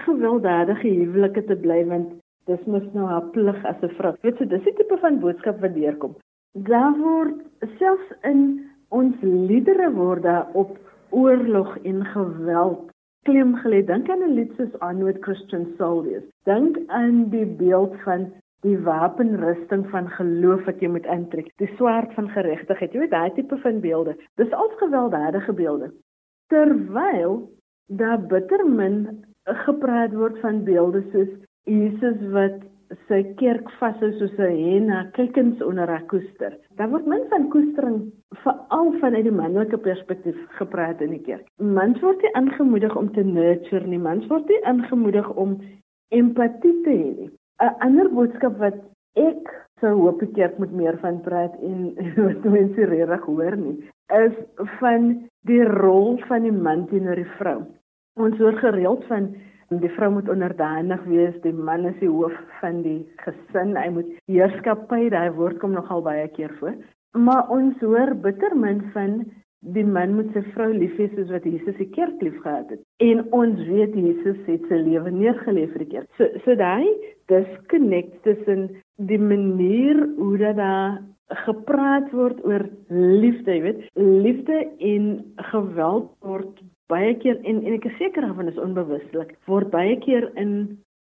[0.05, 2.13] gewelddadige huwelike te bly want
[2.49, 4.13] dis mos nou haar plig as 'n vrou.
[4.21, 6.15] Weet jy, dis die tipe van boodskap wat deurkom.
[6.53, 7.35] Daar word
[7.79, 10.77] selfs in ons liedere word daar op
[11.09, 12.91] oorlog en geweld
[13.23, 13.85] klem gelê.
[13.85, 16.27] Dink aan 'n lied soos Onward Christian Soldiers.
[16.43, 18.31] Dink aan die beeld van
[18.65, 22.93] die wapenrusting van geloof wat jy moet intrek, die swaard van geregtigheid.
[22.93, 24.15] Jy weet daai tipe van beelde.
[24.41, 25.91] Dis al gewelddadige beelde.
[26.53, 27.49] Terwyl
[27.87, 29.25] daar bitter min
[29.65, 31.31] gepraat word van beelde soos
[31.69, 32.61] Jesus wat
[33.07, 36.57] sy kerk vashou soos 'n hen na kykens onder 'n koester.
[36.75, 38.11] Daar word min van koestering
[38.43, 41.45] veral vanuit die manlike perspektief gepraat in die kerk.
[41.57, 45.59] Mans word nie aangemoedig om te nurture nie, mans word nie aangemoedig om
[46.09, 47.31] empatie te hê nie.
[47.61, 48.77] 'n ander boodskap wat
[49.15, 49.49] ek
[49.81, 51.93] sou hoop die kerk moet meer van praat en
[52.25, 53.77] wat mense regtig hoor nie,
[54.17, 54.35] is
[54.79, 55.11] van
[55.49, 57.59] die rol van die man teenoor die vrou.
[58.19, 59.31] Ons hoor gereeld van
[59.81, 64.09] die vrou moet onderdanig wees, die man is die hoof van die gesin, hy moet
[64.31, 66.75] heerskappy, daai woord kom nogal baie keer voor.
[67.15, 69.21] Maar ons hoor bitter min van
[69.61, 72.81] die man moet sy vrou lief hê soos wat Jesus die kerk liefgehad het.
[73.05, 76.09] En ons weet Jesus het sy lewe neergelê vir die kerk.
[76.17, 76.89] So so daai
[77.31, 80.99] disconnect tussen die manier hoe dat daar
[81.45, 85.05] gepraat word oor liefde, jy weet, liefde en
[85.53, 86.59] geweld word
[86.91, 90.55] baie keer en en ek is seker daarvan is onbewuslik word baie keer in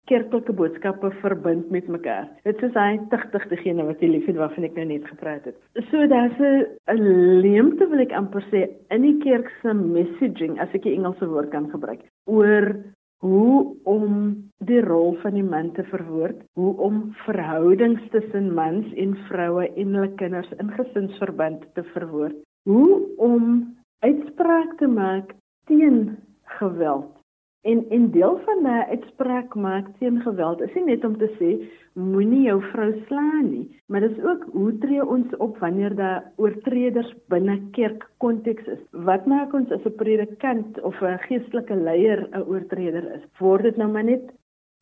[0.09, 2.29] kerklike boodskappe verbind met mekaar.
[2.43, 5.57] Dit is hy tigtig degene wat jy liefhet waarvan ek nou net gepraat het.
[5.89, 10.83] So daar's 'n leemte wil ek amper sê in die kerk se messaging as ek
[10.83, 12.75] die Engelse woord kan gebruik oor
[13.21, 14.35] hoe om
[14.65, 19.93] die rol van die man te verwoord, hoe om verhoudings tussen mans en vroue en
[19.93, 22.35] hulle kinders in gesinsverband te verwoord,
[22.65, 25.35] hoe om uitspraak te maak
[25.69, 26.17] teen
[26.57, 27.20] geweld
[27.61, 31.49] En en deel van 'n uitspraak maak teen geweld is nie net om te sê
[31.93, 36.31] moenie jou vrou slaan nie, maar dit is ook hoe tree ons op wanneer daar
[36.35, 38.79] oortreders binne kerk konteks is.
[38.91, 43.23] Wat maak ons as 'n predikant of 'n geestelike leier 'n oortreder is?
[43.37, 44.31] Word dit nou maar net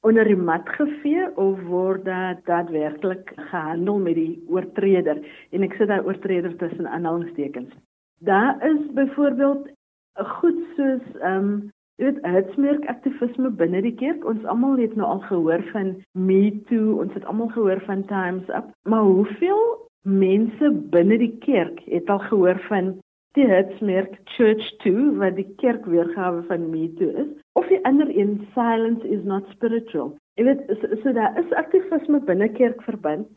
[0.02, 5.18] onder die mat gevee of word dit daadwerklik gehandel met die oortreder?
[5.52, 7.74] En ek sit daai oortreder tussen aanhalingstekens.
[8.20, 9.68] Daar is byvoorbeeld
[10.14, 14.24] goed soos ehm um, Dit hitsmerk aktivisme binne die kerk.
[14.24, 18.48] Ons almal het nou al gehoor van Me Too, ons het almal gehoor van Times
[18.56, 19.64] Up, maar hoeveel
[20.08, 22.94] mense binne die kerk het al gehoor van
[23.36, 27.34] die hitsmerk Church Too wat die kerk weergawe van Me Too is?
[27.60, 30.16] Of die ander een Silence is not spiritual.
[30.40, 33.28] Jy weet, so, so daar is aktivisme binne kerkverband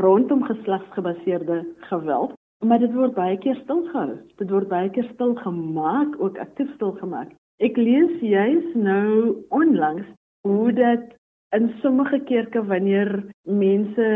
[0.00, 2.32] rondom geslagsgebaseerde geweld.
[2.64, 4.16] Maar dit word baie keer stilgehou.
[4.40, 7.36] Dit word baie keer stil gemaak, ook aktief stil gemaak.
[7.58, 10.06] Ek lees juis nou onlangs
[10.46, 11.14] hoe dat
[11.56, 13.10] in sommige kerke wanneer
[13.42, 14.06] mense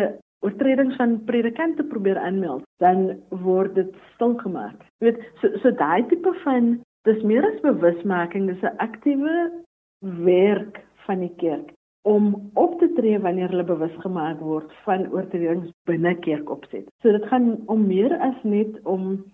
[0.42, 4.78] oortredings van predikante probeer aanmeld, dan word dit stilgemaak.
[4.98, 6.74] Jy weet, so so daai tipe van
[7.08, 9.36] dis meer as bewusmaking, dis 'n aktiewe
[10.26, 15.70] werk van die kerk om op te tree wanneer hulle bewus gemaak word van oortredings
[15.86, 16.88] binne kerkopset.
[17.02, 19.24] So dit gaan om meer as net om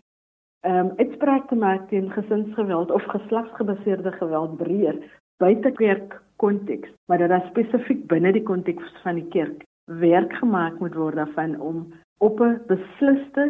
[0.67, 4.99] ehm um, uitspraak te maak teen gesinsgeweld of geslagsgebaseerde geweld breër
[5.39, 10.79] buite kerk konteks, maar dat daar spesifiek binne die konteks van die kerk werk gemaak
[10.83, 13.45] moet word daarvan om op 'n beslisste,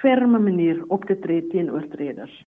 [0.00, 2.44] ferme manier op te tree teen oortreders.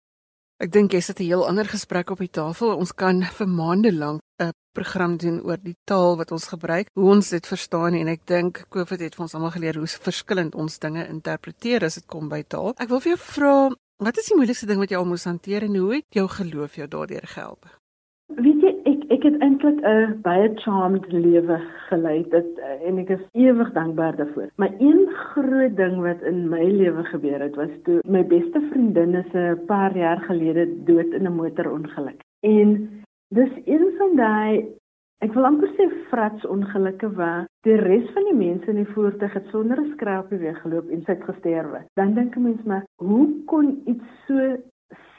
[0.63, 2.77] Ek dink jy sit 'n heel ander gesprek op die tafel.
[2.77, 7.11] Ons kan vir maande lank 'n program doen oor die taal wat ons gebruik, hoe
[7.11, 10.79] ons dit verstaan en ek dink COVID het vir ons almal geleer hoe verskillend ons
[10.79, 12.75] dinge interpreteer as dit kom by taal.
[12.79, 13.71] Ek wil vir jou vra,
[14.03, 16.75] Wat is die moeilikste ding wat jy al moes hanteer en hoe het jou geloof
[16.75, 17.69] jou daardeur gehelp?
[18.35, 23.23] Weet jy, ek ek het eintlik 'n baie charmed lewe gelei dit en ek is
[23.39, 24.51] ewig dankbaar daarvoor.
[24.57, 29.15] Maar een groot ding wat in my lewe gebeur het was toe my beste vriendin
[29.15, 32.21] is 'n paar jaar gelede dood in 'n motorongeluk.
[32.41, 32.91] En
[33.29, 34.67] dis een van daai
[35.23, 39.35] Ek wil amper sê frats ongelukke waar die res van die mense in die voertuig
[39.37, 41.81] het sonder 'n skrapie weggeloop en sy het gesterwe.
[41.95, 44.57] Dan dink 'n mens maar, hoe kon iets so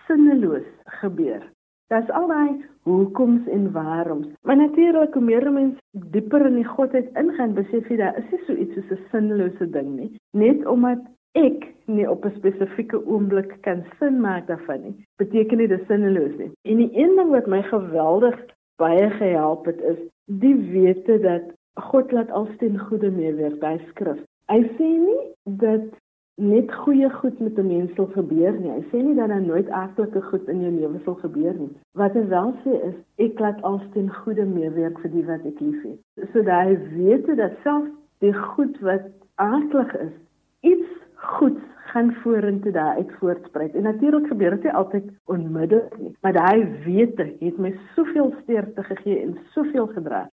[0.08, 0.68] sinneloos
[1.00, 1.44] gebeur?
[1.88, 4.28] Daar's al daai hoekoms en waaroms.
[4.42, 8.40] Maar natuurlik hoe meer mense dieper in die godheid ingaan, besef jy daar is nie
[8.46, 10.12] so iets soos 'n sinnelose ding nie.
[10.32, 11.00] Net omdat
[11.32, 16.36] ek nie op 'n spesifieke oomblik kan sin maak daarvan nie, beteken dit dis sinneloos
[16.38, 16.52] nie.
[16.62, 18.36] En die een ding wat my geweldig
[18.82, 21.52] baie gehelp het is die wete dat
[21.90, 24.22] God laat alsteen goeie meewerk by skrif.
[24.52, 25.22] Hy sê nie
[25.60, 25.86] dat
[26.42, 28.72] net goeie goed met 'n mens sal gebeur nie.
[28.72, 31.70] Hy sê nie dat daar nooit aardelike goed in jou lewe sal gebeur nie.
[31.94, 36.00] Wat hy wel sê is ek laat alsteen goeie meewerk vir die wat ek liefhet.
[36.34, 39.06] So dat hy weet dat selfs die goed wat
[39.36, 40.16] aardelig is,
[40.62, 43.76] iets goeds gaan vorentoe daar uit voortspruit.
[43.76, 48.84] En natuurlik gebeur dit nie altyd onmiddellik nie, maar daai wete het my soveel sterkte
[48.84, 50.30] gegee en soveel gedra.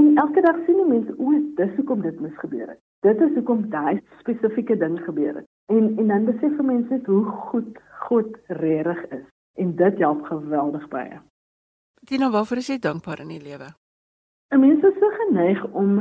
[0.00, 2.80] En elke dag sien die mense o, dis hoekom dit moes gebeur het.
[3.04, 5.46] Dit is hoekom daai spesifieke ding gebeur het.
[5.66, 9.26] En en dan besef mense hoe goed God regtig is.
[9.54, 11.20] En dit help geweldig baie.
[12.08, 13.68] Tina, waarvoor is jy dankbaar in die lewe?
[14.52, 16.00] 'n Mens is so geneig om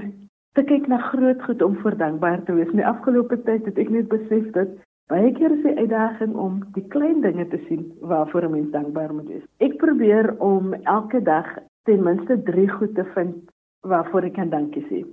[0.54, 2.68] te kyk na groot goed om voor dankbaar te wees.
[2.68, 4.68] In die afgelope tyd het ek net besef dat
[5.12, 9.14] Baie keer is die uitdaging om die klein dinge te sien waarvoor 'n mens dankbaar
[9.14, 9.48] moet wees.
[9.60, 11.48] Ek probeer om elke dag
[11.84, 13.36] ten minste 3 goed te vind
[13.82, 15.04] waarvoor ek kan dankie sê.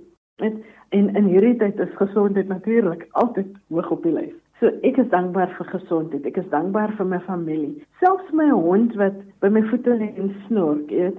[0.89, 4.37] En in hierdie tyd is gesondheid natuurlik altyd hoog op die lys.
[4.59, 6.25] So ek is dankbaar vir gesondheid.
[6.25, 7.83] Ek is dankbaar vir my familie.
[7.99, 11.17] Selfs my hond wat by my voete lê en snork, weet.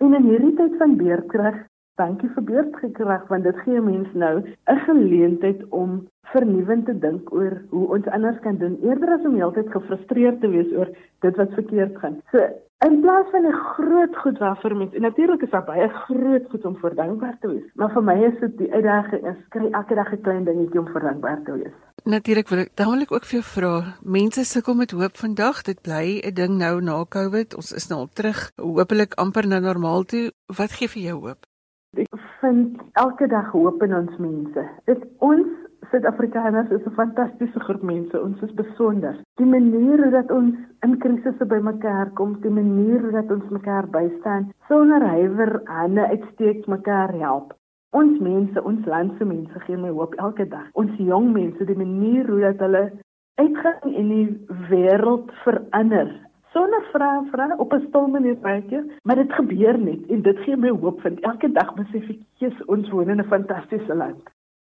[0.00, 1.66] En in hierdie tyd van beerdkrag
[2.00, 5.90] Dankie vir beurtgekrag want dit gee mense nou 'n geleentheid om
[6.32, 10.50] vernuwend te dink oor hoe ons anders kan doen eerder as om heeltyd gefrustreerd te
[10.50, 12.16] wees oor dit wat verkeerd gaan.
[12.32, 12.40] So
[12.86, 16.64] in plaas van 'n groot goed waarvoor mense en natuurlik is daar baie groot goed
[16.64, 19.94] om vir dankbaar te wees, maar vir my is dit die uitdaging is kry elke
[19.94, 21.76] dag 'n klein dingetjie om vir dankbaar te wees.
[22.04, 23.94] Natuurlik wil ek dadelik ook vir jou vra.
[24.02, 25.62] Mense sukkel met hoop vandag.
[25.62, 27.54] Dit bly 'n ding nou na Covid.
[27.56, 30.32] Ons is nou al terug, hopelik amper na normaal toe.
[30.46, 31.53] Wat gee vir jou hoop?
[31.98, 34.64] Ek vind elke dag hoop in ons mense.
[34.90, 35.46] Dit ons
[35.90, 38.22] Suid-Afrikaners is 'n fantastiese groep mense.
[38.22, 39.14] Ons is besonder.
[39.36, 43.86] Die manier hoe dat ons in krisisse bymekaar kom, die manier hoe dat ons mekaar
[43.88, 47.54] bystaan, sonder huiwer hande uitsteek mekaar help.
[47.90, 50.66] Ons mense, ons land se mense gee my hoop elke dag.
[50.72, 52.92] Ons jong mense, die manier hoe dat hulle
[53.34, 56.10] uitgaan en die wêreld verander
[56.54, 60.56] sonder vra vra op 'n stil manier baie, maar dit gebeur net en dit gee
[60.56, 64.22] my hoop van elke dag besef ek jy's ons woon in 'n fantastiese land.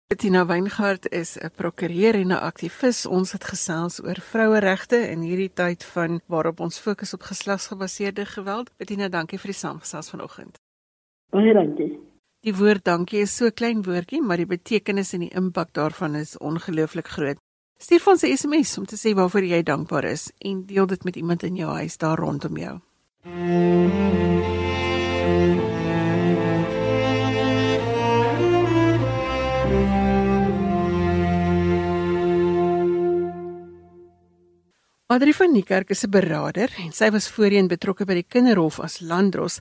[0.09, 3.05] Bettina Weingart is 'n prokureur en 'n aktivis.
[3.05, 8.71] Ons het gesels oor vroueregte in hierdie tyd van waarop ons fokus op geslagsgebaseerde geweld.
[8.77, 10.57] Bettina, dankie vir die saamgesels vanoggend.
[11.29, 11.99] Baie dankie.
[12.41, 16.15] Die woord dankie is so 'n klein woordjie, maar die betekenis en die impak daarvan
[16.15, 17.37] is ongelooflik groot.
[17.79, 21.03] Stuur vir ons 'n SMS om te sê waarvoor jy dankbaar is en deel dit
[21.03, 22.79] met iemand in jou huis daar rondom jou.
[35.07, 38.99] Adri van Niekerk is 'n beraader en sy was voorheen betrokke by die Kinderhof as
[38.99, 39.59] landdros.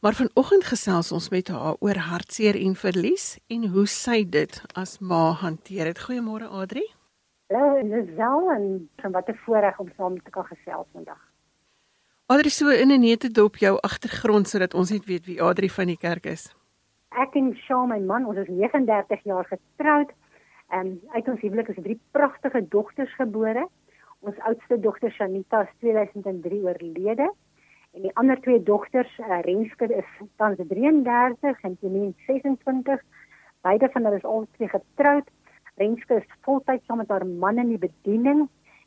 [0.00, 4.98] Maar vanoggend gesels ons met haar oor hartseer en verlies en hoe sy dit as
[5.00, 5.94] ma hanteer.
[5.94, 6.86] Goeiemôre Adri.
[7.46, 11.22] Hallo, dis wel en van wat 'n voorreg om saam te kan gesels vandag.
[12.26, 15.86] Adri so in 'n nette dop jou agtergrond sodat ons net weet wie Adri van
[15.86, 16.54] die kerk is.
[17.08, 20.10] Ek en Shaun my man, ons is 39 jaar getroud.
[20.68, 23.68] En uit ons huwelik is drie pragtige dogters gebore.
[24.18, 27.32] Ons oudste dogter Shanita is 2003 oorlede
[27.92, 33.00] en die ander twee dogters, uh, Renske is tans 33 en Janine 26.
[33.60, 35.30] Beide van hulle is al twee getroud.
[35.76, 38.46] Renske is voltyds saam met haar man in die bediening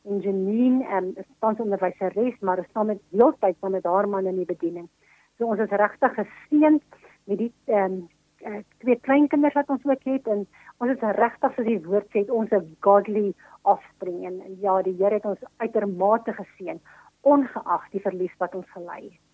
[0.10, 4.25] en Janine um, is tans onderwyseres maar is saam met heeltyd saam met haar man
[4.25, 4.88] in die bediening.
[5.38, 6.82] So ons is regtig geseënd
[7.30, 8.02] met die um,
[8.41, 10.45] uh, twee kleinkinders wat ons ook het en
[10.80, 15.21] ons is regtig soos die woord sê ons 'n godly offspring en ja die Here
[15.21, 16.82] het ons uitermate geseën
[17.21, 19.28] ongeag die verlies wat ons gelei het.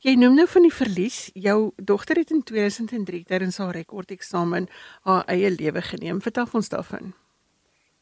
[0.00, 1.16] Jy noem nou van die verlies.
[1.36, 4.70] Jou dogter het in 2003 tydens haar rekordeksamen
[5.04, 6.22] haar eie lewe geneem.
[6.24, 7.12] Vertel ons daarvan.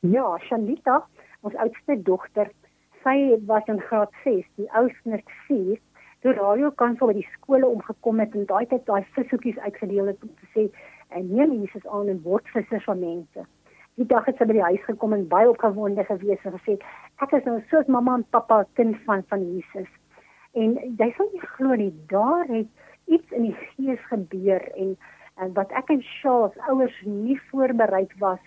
[0.07, 1.01] Ja, Shanita,
[1.43, 2.53] ons oudste dogter,
[3.03, 5.83] sy was in graad 6, die oudste net 4,
[6.23, 10.23] toe radio kansel by die skole omgekom het en daai tyd daai vissoetjies uitgedeel het
[10.23, 10.71] om te sê
[11.11, 13.49] en neem Jesus aan en word vissers van mense.
[13.99, 16.79] Die dag het sy by die huis gekom en baie opgewonde gewees en gesê
[17.27, 19.91] ek is nou soos mamma en pappa kind van van Jesus.
[20.57, 22.69] En jy sal nie glo nie, daar het
[23.07, 24.97] iets in die gees gebeur en
[25.39, 28.41] en wat ek en Charles ouers nie voorberei was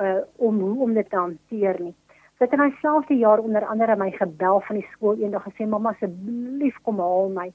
[0.00, 1.94] uh, om hoe om dit te hanteer nie.
[2.38, 5.92] Sy het in dieselfde jaar onder andere my gebel van die skool eendag gesê mamma
[5.92, 7.50] asseblief kom haal my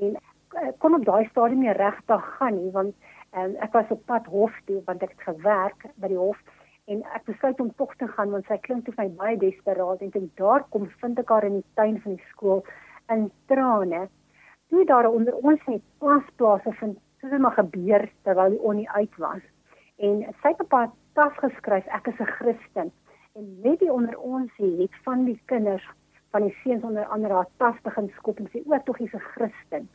[0.00, 0.16] en
[0.64, 2.94] ek kon op daai stadium nie regtig gaan nie want
[3.36, 6.40] um, ek was op pad hof toe want ek het gewerk by die hof
[6.86, 10.02] en ek besluit om tog te gaan want sy klink te vir my baie desperaat
[10.02, 12.64] en ek daar kom vind ek haar in die tuin van die skool
[13.08, 14.08] in trane.
[14.68, 19.16] Toe daar onder ons net pasplase vind, soos dit maar gebeur terwyl die onie uit
[19.22, 19.42] was.
[19.96, 22.92] En sy het op haar tas geskryf ek is 'n Christen.
[23.36, 25.86] En net die onder ons het van die kinders
[26.30, 29.28] van die seuns onder andere haar tas begin skop en sê o, tog jy's 'n
[29.32, 29.88] Christen.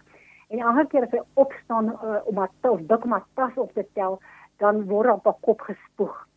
[0.49, 3.73] En elke keer as sy opstaan uh, om haar tas, dik om haar tas op
[3.73, 4.21] te tel,
[4.57, 6.27] dan word op haar kop gespoeg.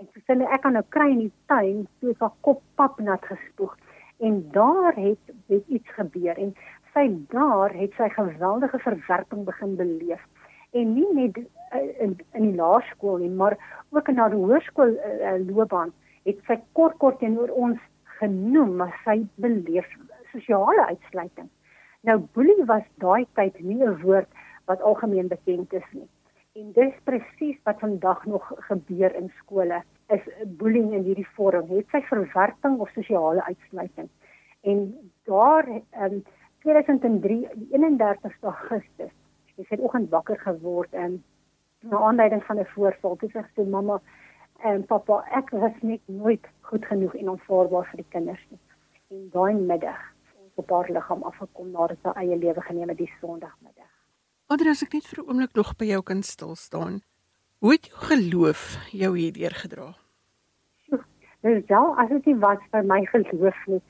[0.00, 3.24] En sy sê ek kan nou kry in die tuin, toe is haar kop papnat
[3.24, 3.76] gespoeg
[4.18, 6.54] en daar het het iets gebeur en
[6.92, 10.22] sy daar het sy geweldige verwerping begin beleef.
[10.70, 13.58] En nie net uh, in in die laerskool nie maar
[13.90, 15.92] ook in haar hoërskool uh, loopbaan
[16.24, 17.80] het sy kort kort teenoor ons
[18.20, 19.88] genoem maar sy beleef
[20.32, 21.50] sosiale uitsluiting.
[22.00, 24.30] Nou boelie was daai tyd nie 'n woord
[24.66, 26.08] wat algemeen bekend is nie.
[26.54, 30.24] En dis presies wat vandag nog gebeur in skole is
[30.60, 34.08] bullying in hierdie vorm, het sy verwerping of sosiale uitsluiting.
[34.64, 35.68] En daar
[36.00, 36.22] um,
[36.64, 39.12] 2003, die 31ste Augustus,
[39.54, 41.22] het sy oggend wakker geword en
[41.84, 44.00] na aanleiding van 'n voorval, sê sy mamma
[44.62, 48.60] en pappa, ek was net nooit goed genoeg en onvoorwaardelik vir die kinders nie.
[49.10, 50.00] En daai middag,
[50.42, 53.90] ons op haar liggaam afgekom nadat sy eie lewe geneem het die Sondagmiddag.
[54.46, 57.02] Ander as ek net vir 'n oomblik nog by jou kan stil staan.
[57.58, 60.03] Hoe het jou geloof jou hierdeur gedra?
[61.44, 63.82] Nou ja, as dit nie was vir my geloof nie,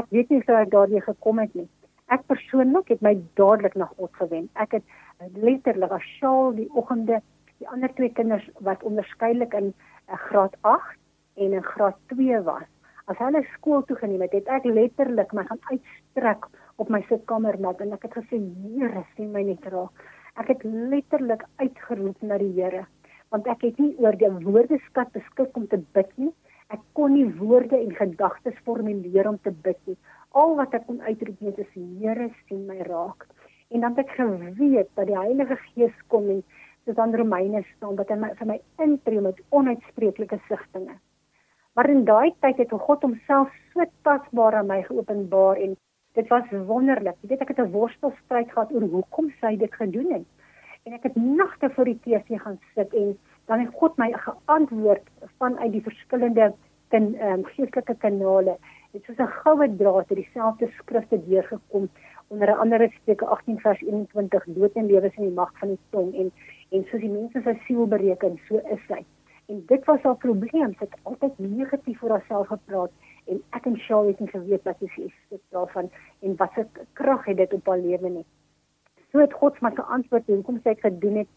[0.00, 1.66] ek weet nie sou ek daardie gekom het nie.
[2.14, 4.48] Ek persoonlik het my dadelik na God gewend.
[4.56, 7.18] Ek het letterlik as sjaal die oggende
[7.60, 10.96] die ander twee kinders wat onderskeidelik in uh, graad 8
[11.44, 12.64] en in graad 2 was.
[13.12, 16.48] As hulle skool toe geneem het, het ek letterlik my gaan uitstrek
[16.80, 19.92] op my sitkamer mat en ek het gesê Here, sien my net raak.
[20.40, 22.86] Ek het letterlik uitgeroep na die Here
[23.32, 26.32] want ek het nie oor die woordeskat beskik om te bid nie.
[26.72, 29.96] Ek kon nie woorde en gedagtes formuleer om te bid nie.
[30.32, 33.26] Al wat ek kon uitroep net is Here, sien my raak.
[33.72, 36.40] En dan het ek geweet dat die Heilige Gees kom en
[36.84, 40.96] soos dan Romeine staan dat hy my, vir my intree met onuitspreeklike sigtinge.
[41.76, 45.76] Maar in daai tyd het God homself so tasbaar aan my geopenbaar en
[46.16, 47.16] dit was wonderlik.
[47.20, 50.26] Jy weet ek het 'n worstelstryd gehad oor hoekom sy dit gedoen het.
[50.84, 55.08] En ek het nagte voor die TV gaan sit en dan het God my geantwoord
[55.38, 56.52] vanuit die verskillende
[56.88, 58.56] kan um, geestelike kanale.
[58.92, 61.88] Dit soos 'n goue draad het dieselfde skrifte deurgekom
[62.28, 65.68] onder 'n ander Spreuke 18 vers 21 dood en lewe is in die mag van
[65.68, 66.32] die tong en
[66.70, 69.04] en soos die mense sy siel bereken, so is hy.
[69.46, 72.90] En dit was haar probleem, sy het altyd negatief oor haarself gepraat
[73.26, 75.90] en ek en Shaw het nie geweet wat sy is daarvan
[76.20, 78.26] en wat se krag het dit op haar lewe nie.
[79.10, 81.28] So het God my geantwoord en kom sê ek gedoen het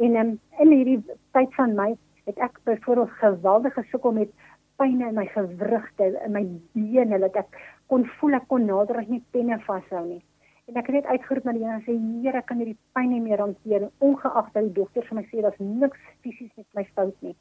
[0.00, 0.32] en um,
[0.64, 1.00] in hierdie
[1.36, 1.90] tyd van my
[2.28, 4.32] het ek byvoorbeeld geweldige sukkel met
[4.80, 7.60] pyn in my gewrigte in my bene dat ek
[7.92, 10.22] kon voel ek kon nader as nie penne vashou nie
[10.70, 13.22] en ek het net uitgeroep na die Here en sê Here kan hierdie pyn nie
[13.24, 17.26] meer hanteer ongeag dat die dokters vir my sê daar's niks fisies met my fout
[17.26, 17.36] nie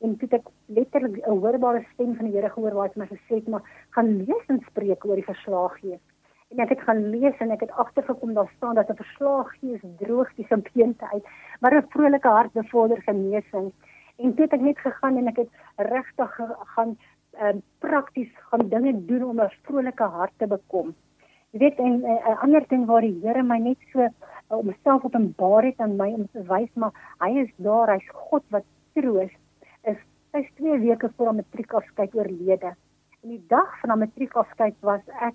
[0.00, 0.46] en toe ek
[0.76, 3.62] letterlik 'n hoorbare stem van die Here gehoor wat my gesê het maar
[3.96, 5.98] gaan lees en spreek oor die verslaag gee.
[6.50, 9.74] En ek het gaan lees en ek het agtergekom daar staan dat 'n verslaag gee
[9.74, 11.24] is droog die simpteente uit,
[11.60, 13.72] maar 'n vrolike hart bevorder genesing.
[14.16, 16.40] En toe het net gegaan en ek het regtig
[16.74, 16.98] gaan
[17.34, 20.94] uh, prakties gaan dinge doen om 'n vrolike hart te bekom.
[21.50, 24.08] Jy weet en 'n ander ding waar die Here my net so uh,
[24.48, 28.42] om myself openbaar het aan my om te wys maar hy is daar, hy's God
[28.48, 29.30] wat troos
[29.82, 29.98] is
[30.32, 32.74] sy twee weke voor haar matriekafskeid oorlede.
[33.22, 35.34] En die dag van haar matriekafskeid was ek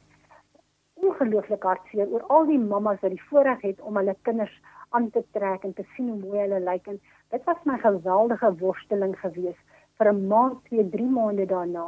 [1.06, 4.56] ongelooflik hartseer oor al die mammas wat die voorreg het om hulle kinders
[4.98, 7.00] aan te trek en te sien hoe mooi hulle lyk en
[7.36, 9.64] dit was my geweldige worsteling geweest
[9.98, 11.86] vir 'n maand, twee, drie maande daarna.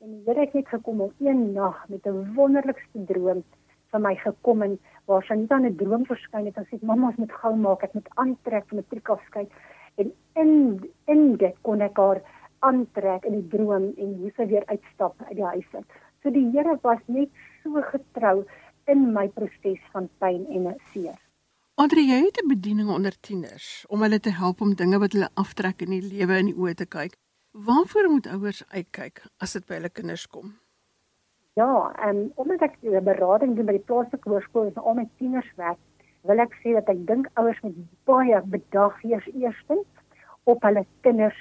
[0.00, 3.42] En die Here het net gekom om een nag met 'n wonderlikste droom
[3.90, 7.32] vir my gekom en waar net 'n droom verskyn het en sê mamma ons moet
[7.32, 9.50] gou maak ek moet aantrek vir matriekafskeid
[9.96, 12.20] en in in dit kon ek haar
[12.58, 15.84] aantrek in die droom en hoe sy weer uitstap uit die huis uit.
[16.22, 17.28] So die Here was net
[17.66, 18.44] so getrou
[18.86, 21.16] in my proses van pyn en seer.
[21.76, 25.28] Andre, jy het 'n bediening onder tieners om hulle te help om dinge wat hulle
[25.34, 27.16] aftrek in die lewe in die oë te kyk.
[27.52, 30.54] Waarvoor moet ouers uitkyk as dit by hulle kinders kom?
[31.54, 35.08] Ja, en um, omdat ek die berading doen by die plaaslike hoërskool en al my
[35.18, 35.78] tieners werk,
[36.22, 39.86] wil ek sê dat ek dink ouers moet baie bedag wees eerstens
[40.44, 41.38] op hulle kinders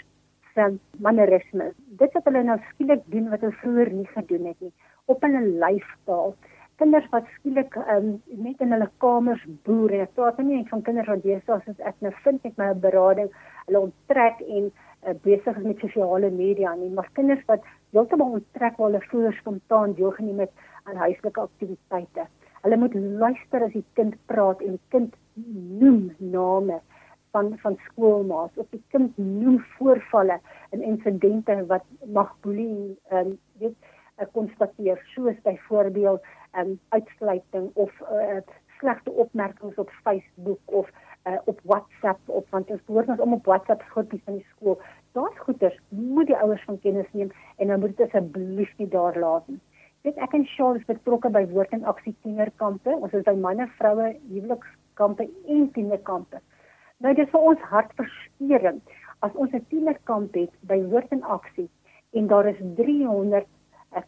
[0.54, 1.72] se mannerisme.
[2.00, 4.74] Dit wat hulle nou skielik doen wat hulle vroeër nie gedoen het nie,
[5.06, 6.36] op hulle lyfstaal.
[6.80, 11.12] Kinders wat skielik um, net in hulle kamers boer ek praat nie net van kinders
[11.12, 13.30] wat deesdae soos ek nou vind met my berading,
[13.68, 17.64] hulle onttrek en uh, besig is met sosiale media nie, maar kinders wat
[17.96, 22.28] heeltemal onttrek waar hulle vroeër spontaan deelgeneem het aan huislike aktiwiteite.
[22.66, 25.16] Hulle moet luister as die kind praat en die kind
[25.80, 26.82] noem name
[27.36, 30.40] van van skoolmaats of die kind noem voorvalle
[30.76, 31.88] en insidente wat
[32.18, 33.76] mag ehm um, weet
[34.32, 36.22] konstateer soos byvoorbeeld
[36.58, 38.42] um, uitsluiting of uh,
[38.80, 40.90] slegte opmerkings op Facebook of
[41.28, 44.82] uh, op WhatsApp of want ons behoort ons om op WhatsApp groepies van die skool.
[45.12, 49.20] Daar's goeters moet die ouers van kennis neem en dan moet dit asseblief nie daar
[49.20, 49.62] laat nie
[50.06, 52.94] weet ek en Charles betrokke by woord en aksie tienerkampe.
[52.94, 56.42] Ons is by manne, vroue, huwelikskampe en tienerkampe.
[57.02, 58.94] Nou dit is vir ons hartverskeurend
[59.26, 61.70] as ons 'n tienerkamp het by woord en aksie
[62.14, 63.50] en daar is 300 uh,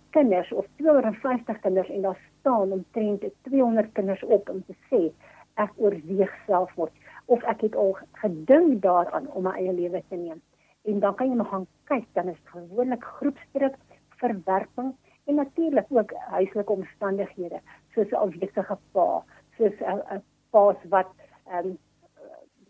[0.09, 5.11] kinders of 250 kinders en daar staan omtrent 200 kinders op om te sê
[5.53, 6.93] ek oorweeg selfmoord
[7.25, 10.41] of ek het al gedink daaraan om my eie lewe te neem.
[10.87, 13.75] En dan kan jy nog gaan kyk, dan is gewoonlik groepsdruk,
[14.21, 14.93] verwerping
[15.27, 17.59] en natuurlik ook huislike omstandighede
[17.93, 19.23] soos 'n afwesige pa,
[19.57, 21.11] soos 'n pa wat
[21.47, 21.77] ehm um,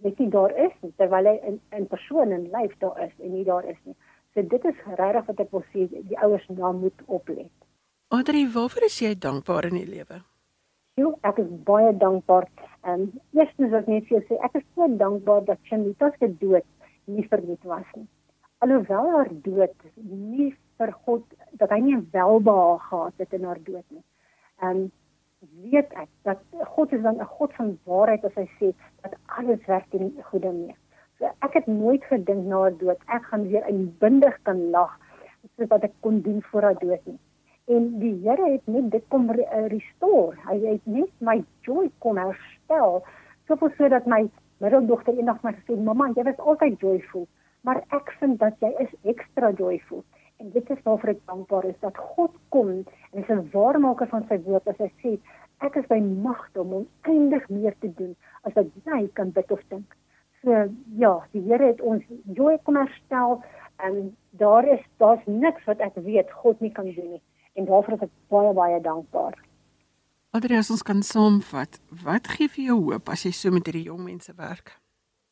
[0.02, 3.34] net nie daar is nie, terwyl hy in in persoon en lyf daar is en
[3.34, 3.96] nie daar is nie.
[4.38, 7.50] So dit is regtig wat ek wil sê die ouers na moet oplet.
[8.14, 10.20] Audrey, waarvoor is jy dankbaar in die lewe?
[11.02, 12.46] Jo, ek is baie dankbaar.
[12.84, 16.30] En um, eerstens ek net vir jou sê ek is so dankbaar dat Shanita se
[16.44, 16.70] dood
[17.10, 18.06] nie verniet was nie.
[18.62, 21.26] Alhoewel haar dood nie vir God
[21.58, 24.06] dat hy nie welbehaag gehad het in haar dood nie.
[24.70, 24.88] En
[25.66, 26.46] weet ek dat
[26.78, 30.54] God is dan 'n God van waarheid as hy sê dat alles werk ten goeie
[30.54, 30.78] mee.
[31.20, 34.92] Ek het nooit gedink na dood ek gaan weer uitbundig kan lag
[35.56, 37.18] soos wat ek kon doen voor haar dood nie.
[37.74, 40.38] En die Here het net dit kom eh, restore.
[40.46, 43.02] Hy het net my joy kom herstel.
[43.48, 44.22] Soveel so dat my
[44.64, 47.28] middeldogter eendag my gesê, "Mamma, jy was altyd joyful,
[47.62, 50.04] maar ek vind dat jy is ekstra joyful."
[50.38, 54.26] En dit is waarvoor ek dankbaar is dat God kom en is 'n waarmaker van
[54.30, 55.20] sy woord as hy sê
[55.60, 59.62] ek is by magte om oneindig meer te doen as wat jy kan bid of
[59.70, 59.96] dink.
[60.44, 60.68] So
[60.98, 62.04] ja, die Here het ons
[62.38, 63.42] joy kom herstel
[63.78, 67.22] en daar is daar's niks wat ek weet God nie kan doen nie.
[67.58, 69.38] En daarvoor is ek baie baie dankbaar.
[70.38, 71.80] Adrius ons kan saamvat.
[72.04, 74.76] Wat gee vir jou hoop as jy so met hierdie jong mense werk?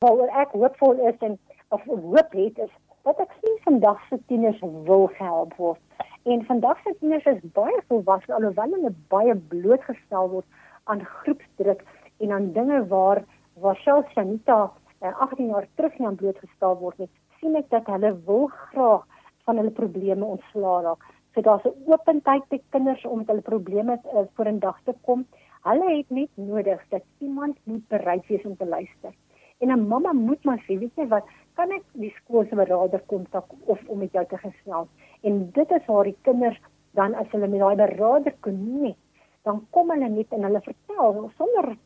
[0.05, 1.37] Wel ek hoopvol is en
[1.75, 2.73] of hoop het is
[3.05, 5.81] wat ek sien vandag se tieners wil gehelp word.
[6.25, 11.85] En vandag se tieners is baie volwasse alhoewel hulle baie blootgestel word aan groepsdruk
[12.23, 13.21] en aan dinge waar
[13.61, 17.09] waar selfs Sanita uh, 18 jaar terug nie aan blootgestel word nie.
[17.39, 19.03] sien ek dat hulle wil graag
[19.45, 21.03] van hulle probleme ontslaa raak.
[21.33, 24.93] So daar's 'n oopendheid by kinders om met hulle probleme uh, voor in dag te
[25.01, 25.25] kom.
[25.63, 29.13] Hulle het net nodig dat iemand moet bereid wees om te luister.
[29.59, 33.01] En 'n mamma moet maar sê, weet jy wat, kan ek die skool se beraader
[33.05, 34.87] kontak of om met jou te gesels.
[35.21, 36.59] En dit is waar die kinders
[36.91, 38.97] dan as hulle met daai beraader konnek,
[39.43, 41.77] dan kom hulle net en hulle vertel sonder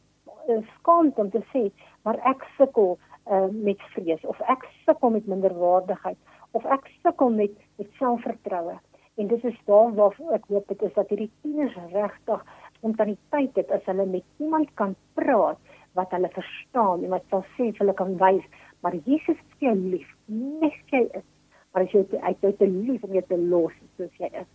[0.48, 1.72] uh, skaamte om te sê,
[2.04, 2.98] maar ek sukkel
[3.30, 6.18] uh, met vrees of ek sukkel met minderwaardigheid
[6.58, 8.78] of ek sukkel met met selfvertroue.
[9.20, 12.46] En dit is daar waar ek hoop dit is dat hierdie tieners regtig
[12.88, 15.60] ontaliteit het as hulle met iemand kan praat
[15.98, 18.46] wat hulle verstaan en wat sal sê hulle kan wys
[18.82, 21.26] maar Jesus is jou lief, net jy is.
[21.74, 24.48] Maar as jy uit jou te lief om jou te los soos jy is.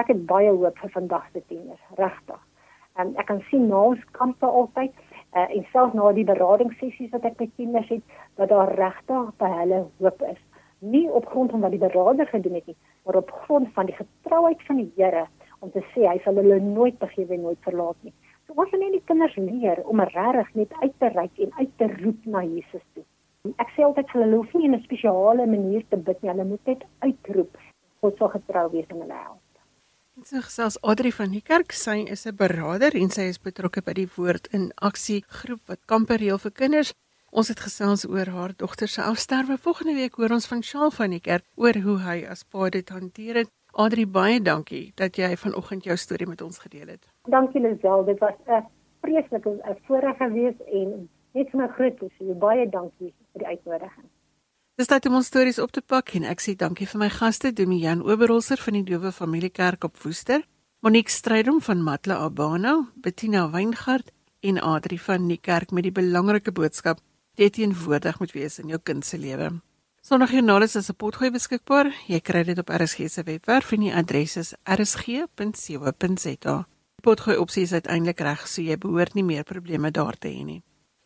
[0.00, 2.40] Ek het baie hoop vir vandag se tieners, regtig.
[3.00, 4.92] En ek kan sien na ons kampe altyd
[5.34, 8.02] uh, en selfs na die beradingssessies wat ek met tieners het,
[8.40, 10.40] dat daar regtig by hulle hoop is.
[10.78, 12.76] Nie op grond van wat die beraader gedoen het nie,
[13.06, 15.26] maar op grond van die getrouheid van die Here
[15.62, 18.14] om te sê hy sal hulle nooit begewe en nooit verlaat nie.
[18.46, 21.76] So ons moet net die kinders leer om regtig net uit te reik en uit
[21.78, 23.04] te roep na Jesus toe.
[23.62, 26.66] Ek sê altyd hulle hoef nie in 'n spesiale manier te bid nie, hulle moet
[26.66, 27.58] net uitroep
[28.02, 29.41] God sal getrou wees in hulle help.
[30.12, 33.80] En so gesels Adri van die kerk, sy is 'n beraader en sy is betrokke
[33.86, 36.92] by die Woord in Aksie groep wat kampe reël vir kinders.
[37.30, 39.56] Ons het gesels oor haar dogter se afsterwe.
[39.56, 42.88] Volgende week hoor ons van Shaal van die kerk oor hoe hy as pa dit
[42.88, 43.50] hanteer het.
[43.72, 47.08] Adri, baie dankie dat jy vanoggend jou storie met ons gedeel het.
[47.24, 48.66] Dankie Lisel, dit was 'n
[49.00, 52.36] vreeslike voorreg geweest en net vir my groot plesier.
[52.36, 54.08] Baie dankie vir die uitnodiging.
[54.82, 57.52] Dis tyd om ons stories op te pak en ek sê dankie vir my gaste,
[57.54, 60.42] Dominee Oberholzer van die Dowe Familiekerk op Woester,
[60.82, 64.10] Monique Strydom van Matla Abana, Bettina Weingart
[64.42, 66.98] en Adri van die kerk met die belangrike boodskap:
[67.38, 69.52] "Dit teenwoordig moet wees in jou kind se lewe."
[70.02, 71.94] Sondagjoernaal is as 'n potgooi beskikbaar.
[72.08, 76.66] Jy kry dit op RSG se webwerf en die adres is rsg.co.za.
[77.02, 80.62] Potgooi opsie is uiteindelik reg, so jy behoort nie meer probleme daar te hê nie.